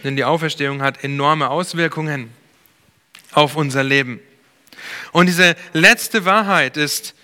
Denn 0.04 0.14
die 0.14 0.24
Auferstehung 0.24 0.82
hat 0.82 1.02
enorme 1.02 1.50
Auswirkungen 1.50 2.30
auf 3.32 3.56
unser 3.56 3.82
Leben. 3.82 4.20
Und 5.10 5.26
diese 5.26 5.56
letzte 5.72 6.24
Wahrheit 6.24 6.76
ist 6.76 7.14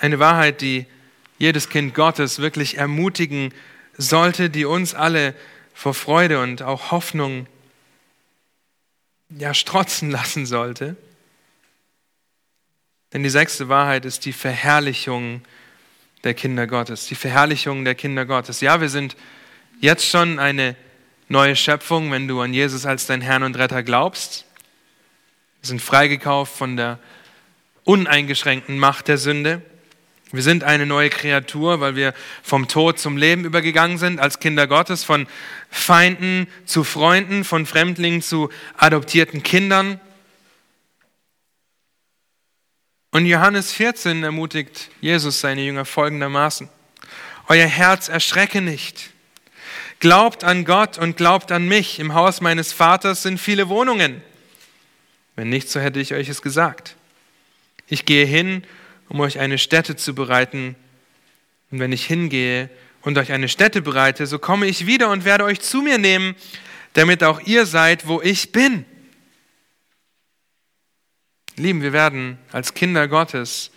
eine 0.00 0.18
Wahrheit, 0.18 0.60
die 0.60 0.86
jedes 1.44 1.68
Kind 1.68 1.94
Gottes 1.94 2.38
wirklich 2.38 2.78
ermutigen 2.78 3.52
sollte, 3.98 4.48
die 4.48 4.64
uns 4.64 4.94
alle 4.94 5.34
vor 5.74 5.92
Freude 5.92 6.40
und 6.40 6.62
auch 6.62 6.90
Hoffnung 6.90 7.46
ja 9.28 9.52
strotzen 9.52 10.10
lassen 10.10 10.46
sollte. 10.46 10.96
Denn 13.12 13.22
die 13.22 13.30
sechste 13.30 13.68
Wahrheit 13.68 14.06
ist 14.06 14.24
die 14.24 14.32
Verherrlichung 14.32 15.42
der 16.24 16.32
Kinder 16.32 16.66
Gottes, 16.66 17.08
die 17.08 17.14
Verherrlichung 17.14 17.84
der 17.84 17.94
Kinder 17.94 18.24
Gottes. 18.24 18.62
Ja, 18.62 18.80
wir 18.80 18.88
sind 18.88 19.14
jetzt 19.82 20.08
schon 20.08 20.38
eine 20.38 20.74
neue 21.28 21.56
Schöpfung, 21.56 22.10
wenn 22.10 22.26
du 22.26 22.40
an 22.40 22.54
Jesus 22.54 22.86
als 22.86 23.04
dein 23.04 23.20
Herrn 23.20 23.42
und 23.42 23.58
Retter 23.58 23.82
glaubst. 23.82 24.46
Wir 25.60 25.68
sind 25.68 25.82
freigekauft 25.82 26.56
von 26.56 26.78
der 26.78 26.98
uneingeschränkten 27.84 28.78
Macht 28.78 29.08
der 29.08 29.18
Sünde. 29.18 29.60
Wir 30.34 30.42
sind 30.42 30.64
eine 30.64 30.84
neue 30.84 31.10
Kreatur, 31.10 31.78
weil 31.78 31.94
wir 31.94 32.12
vom 32.42 32.66
Tod 32.66 32.98
zum 32.98 33.16
Leben 33.16 33.44
übergegangen 33.44 33.98
sind, 33.98 34.18
als 34.18 34.40
Kinder 34.40 34.66
Gottes, 34.66 35.04
von 35.04 35.28
Feinden 35.70 36.48
zu 36.66 36.82
Freunden, 36.82 37.44
von 37.44 37.66
Fremdlingen 37.66 38.20
zu 38.20 38.50
adoptierten 38.76 39.44
Kindern. 39.44 40.00
Und 43.12 43.26
Johannes 43.26 43.72
14 43.72 44.24
ermutigt 44.24 44.90
Jesus 45.00 45.40
seine 45.40 45.62
Jünger 45.62 45.84
folgendermaßen. 45.84 46.68
Euer 47.46 47.66
Herz 47.66 48.08
erschrecke 48.08 48.60
nicht. 48.60 49.10
Glaubt 50.00 50.42
an 50.42 50.64
Gott 50.64 50.98
und 50.98 51.16
glaubt 51.16 51.52
an 51.52 51.68
mich. 51.68 52.00
Im 52.00 52.12
Haus 52.12 52.40
meines 52.40 52.72
Vaters 52.72 53.22
sind 53.22 53.38
viele 53.38 53.68
Wohnungen. 53.68 54.20
Wenn 55.36 55.48
nicht, 55.48 55.70
so 55.70 55.78
hätte 55.78 56.00
ich 56.00 56.12
euch 56.12 56.28
es 56.28 56.42
gesagt. 56.42 56.96
Ich 57.86 58.04
gehe 58.04 58.26
hin, 58.26 58.64
um 59.08 59.20
euch 59.20 59.38
eine 59.38 59.58
Stätte 59.58 59.96
zu 59.96 60.14
bereiten. 60.14 60.76
Und 61.70 61.80
wenn 61.80 61.92
ich 61.92 62.06
hingehe 62.06 62.70
und 63.02 63.18
euch 63.18 63.32
eine 63.32 63.48
Stätte 63.48 63.82
bereite, 63.82 64.26
so 64.26 64.38
komme 64.38 64.66
ich 64.66 64.86
wieder 64.86 65.10
und 65.10 65.24
werde 65.24 65.44
euch 65.44 65.60
zu 65.60 65.82
mir 65.82 65.98
nehmen, 65.98 66.34
damit 66.94 67.22
auch 67.22 67.40
ihr 67.40 67.66
seid, 67.66 68.06
wo 68.06 68.20
ich 68.22 68.52
bin. 68.52 68.84
Lieben, 71.56 71.82
wir 71.82 71.92
werden 71.92 72.38
als 72.50 72.74
Kinder 72.74 73.06
Gottes 73.06 73.70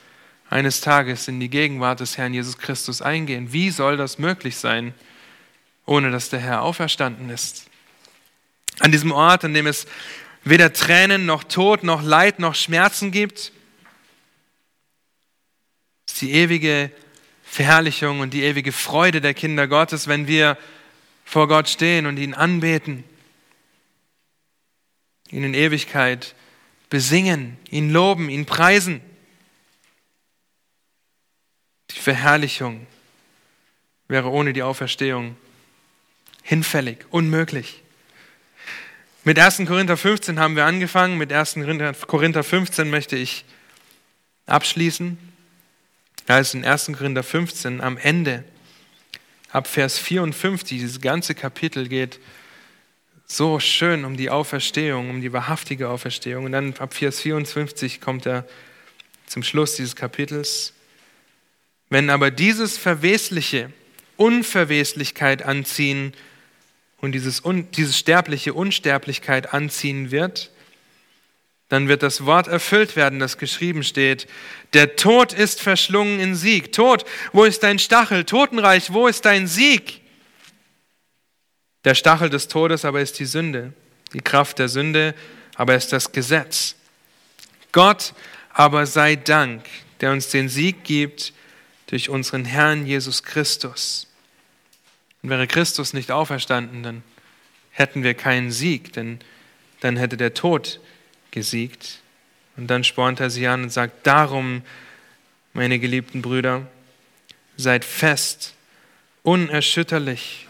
eines 0.49 0.81
Tages 0.81 1.27
in 1.27 1.39
die 1.39 1.49
Gegenwart 1.49 1.99
des 1.99 2.17
Herrn 2.17 2.33
Jesus 2.33 2.57
Christus 2.57 3.01
eingehen. 3.01 3.51
Wie 3.51 3.69
soll 3.69 3.97
das 3.97 4.17
möglich 4.17 4.57
sein, 4.57 4.93
ohne 5.85 6.09
dass 6.09 6.29
der 6.29 6.39
Herr 6.39 6.61
auferstanden 6.61 7.29
ist? 7.29 7.69
An 8.79 8.91
diesem 8.91 9.11
Ort, 9.11 9.43
an 9.43 9.53
dem 9.53 9.67
es 9.67 9.87
weder 10.43 10.71
Tränen 10.73 11.25
noch 11.25 11.43
Tod 11.43 11.83
noch 11.83 12.01
Leid 12.01 12.39
noch 12.39 12.55
Schmerzen 12.55 13.11
gibt, 13.11 13.51
die 16.21 16.33
ewige 16.33 16.91
Verherrlichung 17.43 18.19
und 18.19 18.33
die 18.33 18.43
ewige 18.43 18.71
Freude 18.71 19.21
der 19.21 19.33
Kinder 19.33 19.67
Gottes, 19.67 20.07
wenn 20.07 20.27
wir 20.27 20.57
vor 21.25 21.47
Gott 21.47 21.69
stehen 21.69 22.05
und 22.05 22.17
ihn 22.17 22.33
anbeten, 22.33 23.03
ihn 25.29 25.43
in 25.43 25.53
Ewigkeit 25.53 26.35
besingen, 26.89 27.57
ihn 27.69 27.91
loben, 27.91 28.29
ihn 28.29 28.45
preisen. 28.45 29.01
Die 31.91 31.99
Verherrlichung 31.99 32.87
wäre 34.07 34.29
ohne 34.29 34.53
die 34.53 34.63
Auferstehung 34.63 35.35
hinfällig, 36.43 36.99
unmöglich. 37.09 37.83
Mit 39.25 39.37
1. 39.37 39.63
Korinther 39.65 39.97
15 39.97 40.39
haben 40.39 40.55
wir 40.55 40.65
angefangen. 40.65 41.17
Mit 41.17 41.33
1. 41.33 41.57
Korinther 42.07 42.43
15 42.43 42.89
möchte 42.89 43.17
ich 43.17 43.43
abschließen. 44.45 45.26
Da 46.27 46.39
ist 46.39 46.53
in 46.53 46.65
1. 46.65 46.87
Korinther 46.87 47.23
15 47.23 47.79
am 47.79 47.97
Ende, 47.97 48.43
ab 49.49 49.65
Vers 49.65 49.97
54, 49.97 50.77
dieses 50.77 50.99
ganze 50.99 51.33
Kapitel 51.33 51.87
geht 51.87 52.19
so 53.25 53.61
schön 53.61 54.03
um 54.03 54.17
die 54.17 54.29
Auferstehung, 54.29 55.09
um 55.09 55.21
die 55.21 55.31
wahrhaftige 55.31 55.87
Auferstehung. 55.87 56.43
Und 56.43 56.51
dann 56.51 56.73
ab 56.79 56.93
Vers 56.93 57.21
54 57.21 58.01
kommt 58.01 58.25
er 58.25 58.45
zum 59.25 59.41
Schluss 59.41 59.75
dieses 59.77 59.95
Kapitels. 59.95 60.73
Wenn 61.89 62.09
aber 62.09 62.29
dieses 62.29 62.77
Verwesliche 62.77 63.71
Unverweslichkeit 64.17 65.43
anziehen 65.43 66.13
und 66.97 67.13
dieses, 67.13 67.41
dieses 67.77 67.97
sterbliche 67.97 68.53
Unsterblichkeit 68.53 69.53
anziehen 69.53 70.11
wird, 70.11 70.51
dann 71.69 71.87
wird 71.87 72.01
das 72.01 72.25
Wort 72.25 72.47
erfüllt 72.47 72.95
werden, 72.95 73.19
das 73.19 73.37
geschrieben 73.37 73.83
steht. 73.83 74.27
Der 74.73 74.95
Tod 74.95 75.33
ist 75.33 75.61
verschlungen 75.61 76.19
in 76.19 76.35
Sieg. 76.35 76.71
Tod, 76.71 77.05
wo 77.33 77.43
ist 77.43 77.63
dein 77.63 77.79
Stachel? 77.79 78.23
Totenreich, 78.23 78.93
wo 78.93 79.07
ist 79.07 79.25
dein 79.25 79.47
Sieg? 79.47 80.01
Der 81.83 81.95
Stachel 81.95 82.29
des 82.29 82.47
Todes 82.47 82.85
aber 82.85 83.01
ist 83.01 83.19
die 83.19 83.25
Sünde. 83.25 83.73
Die 84.13 84.21
Kraft 84.21 84.59
der 84.59 84.69
Sünde 84.69 85.13
aber 85.55 85.75
ist 85.75 85.91
das 85.91 86.11
Gesetz. 86.11 86.75
Gott 87.71 88.13
aber 88.49 88.85
sei 88.85 89.15
Dank, 89.15 89.65
der 89.99 90.11
uns 90.11 90.29
den 90.29 90.49
Sieg 90.49 90.83
gibt 90.83 91.33
durch 91.87 92.09
unseren 92.09 92.45
Herrn 92.45 92.85
Jesus 92.85 93.23
Christus. 93.23 94.07
Und 95.21 95.29
wäre 95.29 95.47
Christus 95.47 95.93
nicht 95.93 96.11
auferstanden, 96.11 96.83
dann 96.83 97.03
hätten 97.71 98.03
wir 98.03 98.13
keinen 98.13 98.51
Sieg, 98.51 98.93
denn 98.93 99.19
dann 99.81 99.97
hätte 99.97 100.17
der 100.17 100.33
Tod 100.33 100.79
gesiegt. 101.31 101.99
Und 102.55 102.67
dann 102.67 102.83
spornt 102.83 103.19
er 103.19 103.29
sie 103.29 103.47
an 103.47 103.63
und 103.63 103.69
sagt, 103.69 104.05
darum, 104.07 104.63
meine 105.53 105.79
geliebten 105.79 106.21
Brüder, 106.21 106.67
seid 107.55 107.85
fest, 107.85 108.53
unerschütterlich, 109.23 110.47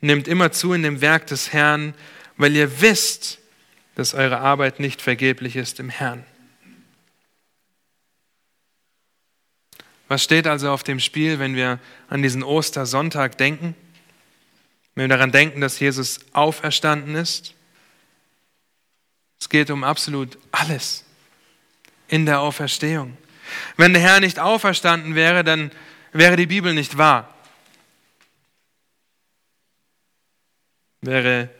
nehmt 0.00 0.28
immer 0.28 0.52
zu 0.52 0.72
in 0.72 0.82
dem 0.82 1.00
Werk 1.00 1.26
des 1.26 1.52
Herrn, 1.52 1.94
weil 2.36 2.54
ihr 2.56 2.80
wisst, 2.80 3.38
dass 3.94 4.14
eure 4.14 4.38
Arbeit 4.38 4.80
nicht 4.80 5.00
vergeblich 5.00 5.56
ist 5.56 5.78
im 5.80 5.88
Herrn. 5.88 6.24
Was 10.08 10.22
steht 10.22 10.46
also 10.46 10.70
auf 10.70 10.82
dem 10.82 11.00
Spiel, 11.00 11.38
wenn 11.38 11.54
wir 11.54 11.78
an 12.08 12.22
diesen 12.22 12.42
Ostersonntag 12.42 13.38
denken? 13.38 13.74
Wenn 14.94 15.04
wir 15.04 15.16
daran 15.16 15.32
denken, 15.32 15.60
dass 15.60 15.80
Jesus 15.80 16.20
auferstanden 16.32 17.14
ist? 17.14 17.54
Es 19.44 19.50
geht 19.50 19.70
um 19.70 19.84
absolut 19.84 20.38
alles 20.52 21.04
in 22.08 22.24
der 22.24 22.40
Auferstehung. 22.40 23.14
Wenn 23.76 23.92
der 23.92 24.00
Herr 24.00 24.20
nicht 24.20 24.38
auferstanden 24.38 25.14
wäre, 25.14 25.44
dann 25.44 25.70
wäre 26.14 26.36
die 26.36 26.46
Bibel 26.46 26.72
nicht 26.72 26.96
wahr. 26.96 27.28
Wäre 31.02 31.50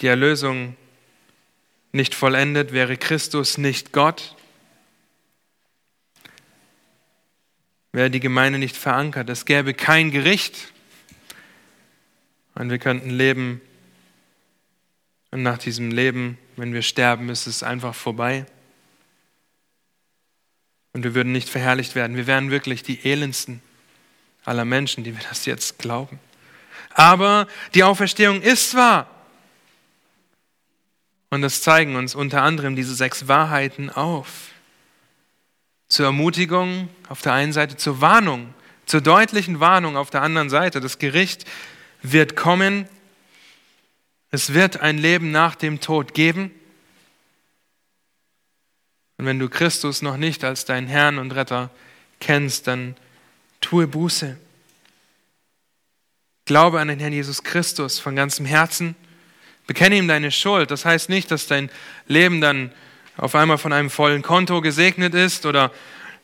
die 0.00 0.08
Erlösung 0.08 0.76
nicht 1.92 2.16
vollendet, 2.16 2.72
wäre 2.72 2.96
Christus 2.96 3.56
nicht 3.56 3.92
Gott, 3.92 4.34
wäre 7.92 8.10
die 8.10 8.18
Gemeinde 8.18 8.58
nicht 8.58 8.76
verankert. 8.76 9.30
Es 9.30 9.44
gäbe 9.44 9.72
kein 9.72 10.10
Gericht. 10.10 10.72
Und 12.56 12.70
wir 12.70 12.80
könnten 12.80 13.10
leben. 13.10 13.60
Und 15.30 15.42
nach 15.42 15.58
diesem 15.58 15.90
Leben, 15.90 16.38
wenn 16.56 16.74
wir 16.74 16.82
sterben, 16.82 17.28
ist 17.28 17.46
es 17.46 17.62
einfach 17.62 17.94
vorbei. 17.94 18.46
Und 20.92 21.04
wir 21.04 21.14
würden 21.14 21.32
nicht 21.32 21.48
verherrlicht 21.48 21.94
werden. 21.94 22.16
Wir 22.16 22.26
wären 22.26 22.50
wirklich 22.50 22.82
die 22.82 23.04
elendsten 23.04 23.62
aller 24.44 24.64
Menschen, 24.64 25.04
die 25.04 25.16
wir 25.16 25.22
das 25.28 25.46
jetzt 25.46 25.78
glauben. 25.78 26.18
Aber 26.94 27.46
die 27.74 27.84
Auferstehung 27.84 28.42
ist 28.42 28.74
wahr. 28.74 29.08
Und 31.30 31.42
das 31.42 31.62
zeigen 31.62 31.94
uns 31.94 32.16
unter 32.16 32.42
anderem 32.42 32.74
diese 32.74 32.94
sechs 32.94 33.28
Wahrheiten 33.28 33.88
auf. 33.88 34.48
Zur 35.88 36.06
Ermutigung 36.06 36.88
auf 37.08 37.22
der 37.22 37.32
einen 37.32 37.52
Seite, 37.52 37.76
zur 37.76 38.00
Warnung, 38.00 38.52
zur 38.86 39.00
deutlichen 39.00 39.60
Warnung 39.60 39.96
auf 39.96 40.10
der 40.10 40.22
anderen 40.22 40.50
Seite. 40.50 40.80
Das 40.80 40.98
Gericht 40.98 41.44
wird 42.02 42.34
kommen. 42.34 42.88
Es 44.30 44.54
wird 44.54 44.80
ein 44.80 44.98
Leben 44.98 45.30
nach 45.32 45.54
dem 45.54 45.80
Tod 45.80 46.14
geben. 46.14 46.52
Und 49.18 49.26
wenn 49.26 49.38
du 49.38 49.48
Christus 49.48 50.02
noch 50.02 50.16
nicht 50.16 50.44
als 50.44 50.64
deinen 50.64 50.86
Herrn 50.86 51.18
und 51.18 51.32
Retter 51.32 51.70
kennst, 52.20 52.66
dann 52.66 52.96
tue 53.60 53.86
Buße. 53.86 54.38
Glaube 56.46 56.80
an 56.80 56.88
den 56.88 57.00
Herrn 57.00 57.12
Jesus 57.12 57.42
Christus 57.42 57.98
von 57.98 58.16
ganzem 58.16 58.46
Herzen. 58.46 58.94
Bekenne 59.66 59.96
ihm 59.96 60.08
deine 60.08 60.30
Schuld. 60.30 60.70
Das 60.70 60.84
heißt 60.84 61.08
nicht, 61.08 61.30
dass 61.30 61.46
dein 61.46 61.70
Leben 62.06 62.40
dann 62.40 62.72
auf 63.16 63.34
einmal 63.34 63.58
von 63.58 63.72
einem 63.72 63.90
vollen 63.90 64.22
Konto 64.22 64.60
gesegnet 64.60 65.14
ist 65.14 65.44
oder 65.44 65.72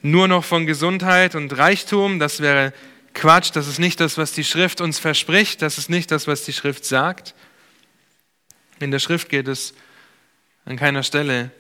nur 0.00 0.28
noch 0.28 0.44
von 0.44 0.66
Gesundheit 0.66 1.34
und 1.34 1.56
Reichtum. 1.58 2.18
Das 2.18 2.40
wäre 2.40 2.72
Quatsch. 3.14 3.50
Das 3.52 3.66
ist 3.66 3.78
nicht 3.78 4.00
das, 4.00 4.16
was 4.16 4.32
die 4.32 4.44
Schrift 4.44 4.80
uns 4.80 4.98
verspricht. 4.98 5.60
Das 5.60 5.78
ist 5.78 5.90
nicht 5.90 6.10
das, 6.10 6.26
was 6.26 6.44
die 6.44 6.52
Schrift 6.52 6.84
sagt. 6.84 7.34
In 8.78 8.90
der 8.90 8.98
Schrift 8.98 9.28
geht 9.28 9.48
es 9.48 9.74
an 10.64 10.76
keiner 10.76 11.02
Stelle, 11.02 11.50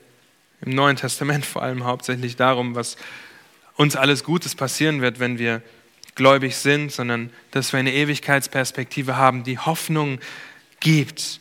im 0.60 0.70
Neuen 0.70 0.96
Testament 0.96 1.46
vor 1.46 1.62
allem 1.62 1.84
hauptsächlich 1.84 2.36
darum, 2.36 2.74
was 2.74 2.96
uns 3.74 3.96
alles 3.96 4.24
Gutes 4.24 4.54
passieren 4.54 5.00
wird, 5.00 5.20
wenn 5.20 5.38
wir 5.38 5.62
gläubig 6.14 6.56
sind, 6.56 6.90
sondern 6.90 7.30
dass 7.50 7.72
wir 7.72 7.80
eine 7.80 7.92
Ewigkeitsperspektive 7.92 9.16
haben, 9.16 9.44
die 9.44 9.58
Hoffnung 9.58 10.18
gibt. 10.80 11.40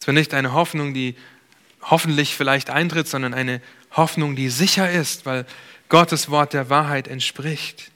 Es 0.00 0.06
war 0.06 0.14
nicht 0.14 0.34
eine 0.34 0.52
Hoffnung, 0.52 0.94
die 0.94 1.16
hoffentlich 1.82 2.36
vielleicht 2.36 2.70
eintritt, 2.70 3.08
sondern 3.08 3.34
eine 3.34 3.60
Hoffnung, 3.90 4.36
die 4.36 4.50
sicher 4.50 4.90
ist, 4.90 5.26
weil 5.26 5.46
Gottes 5.88 6.30
Wort 6.30 6.52
der 6.52 6.70
Wahrheit 6.70 7.08
entspricht. 7.08 7.90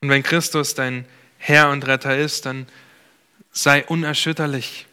Und 0.00 0.08
wenn 0.08 0.22
Christus 0.22 0.74
dein 0.74 1.06
Herr 1.38 1.70
und 1.70 1.86
Retter 1.86 2.16
ist, 2.16 2.46
dann 2.46 2.66
sei 3.52 3.84
unerschütterlich. 3.84 4.86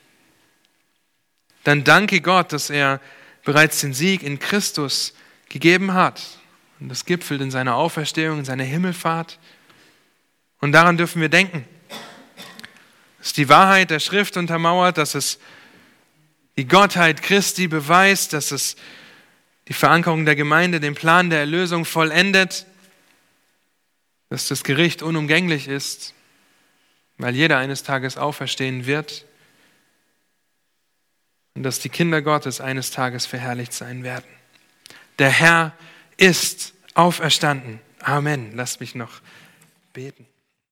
Dann 1.63 1.83
danke 1.83 2.21
Gott, 2.21 2.53
dass 2.53 2.69
er 2.69 3.01
bereits 3.43 3.81
den 3.81 3.93
Sieg 3.93 4.21
in 4.21 4.39
Christus 4.39 5.13
gegeben 5.47 5.93
hat. 5.93 6.21
Und 6.79 6.89
das 6.89 7.05
gipfelt 7.05 7.41
in 7.41 7.51
seiner 7.51 7.75
Auferstehung, 7.75 8.39
in 8.39 8.45
seiner 8.45 8.63
Himmelfahrt. 8.63 9.39
Und 10.59 10.71
daran 10.71 10.97
dürfen 10.97 11.21
wir 11.21 11.29
denken. 11.29 11.65
Das 13.17 13.27
ist 13.27 13.37
die 13.37 13.49
Wahrheit 13.49 13.89
der 13.89 13.99
Schrift 13.99 14.37
untermauert, 14.37 14.97
dass 14.97 15.15
es 15.15 15.39
die 16.57 16.67
Gottheit 16.67 17.21
Christi 17.21 17.67
beweist, 17.67 18.33
dass 18.33 18.51
es 18.51 18.75
die 19.67 19.73
Verankerung 19.73 20.25
der 20.25 20.35
Gemeinde, 20.35 20.79
den 20.79 20.95
Plan 20.95 21.29
der 21.29 21.39
Erlösung 21.39 21.85
vollendet, 21.85 22.65
dass 24.29 24.47
das 24.47 24.63
Gericht 24.63 25.01
unumgänglich 25.01 25.67
ist, 25.67 26.13
weil 27.19 27.35
jeder 27.35 27.57
eines 27.57 27.83
Tages 27.83 28.17
auferstehen 28.17 28.85
wird 28.85 29.25
und 31.53 31.63
dass 31.63 31.79
die 31.79 31.89
Kinder 31.89 32.21
Gottes 32.21 32.61
eines 32.61 32.89
Tages 32.91 33.25
verherrlicht 33.25 33.73
sein 33.73 34.03
werden. 34.03 34.25
Der 35.19 35.29
Herr 35.29 35.73
ist 36.17 36.73
auferstanden. 36.93 37.81
Amen. 37.99 38.55
Lasst 38.55 38.79
mich 38.79 38.95
noch 38.95 39.21
beten. 39.93 40.28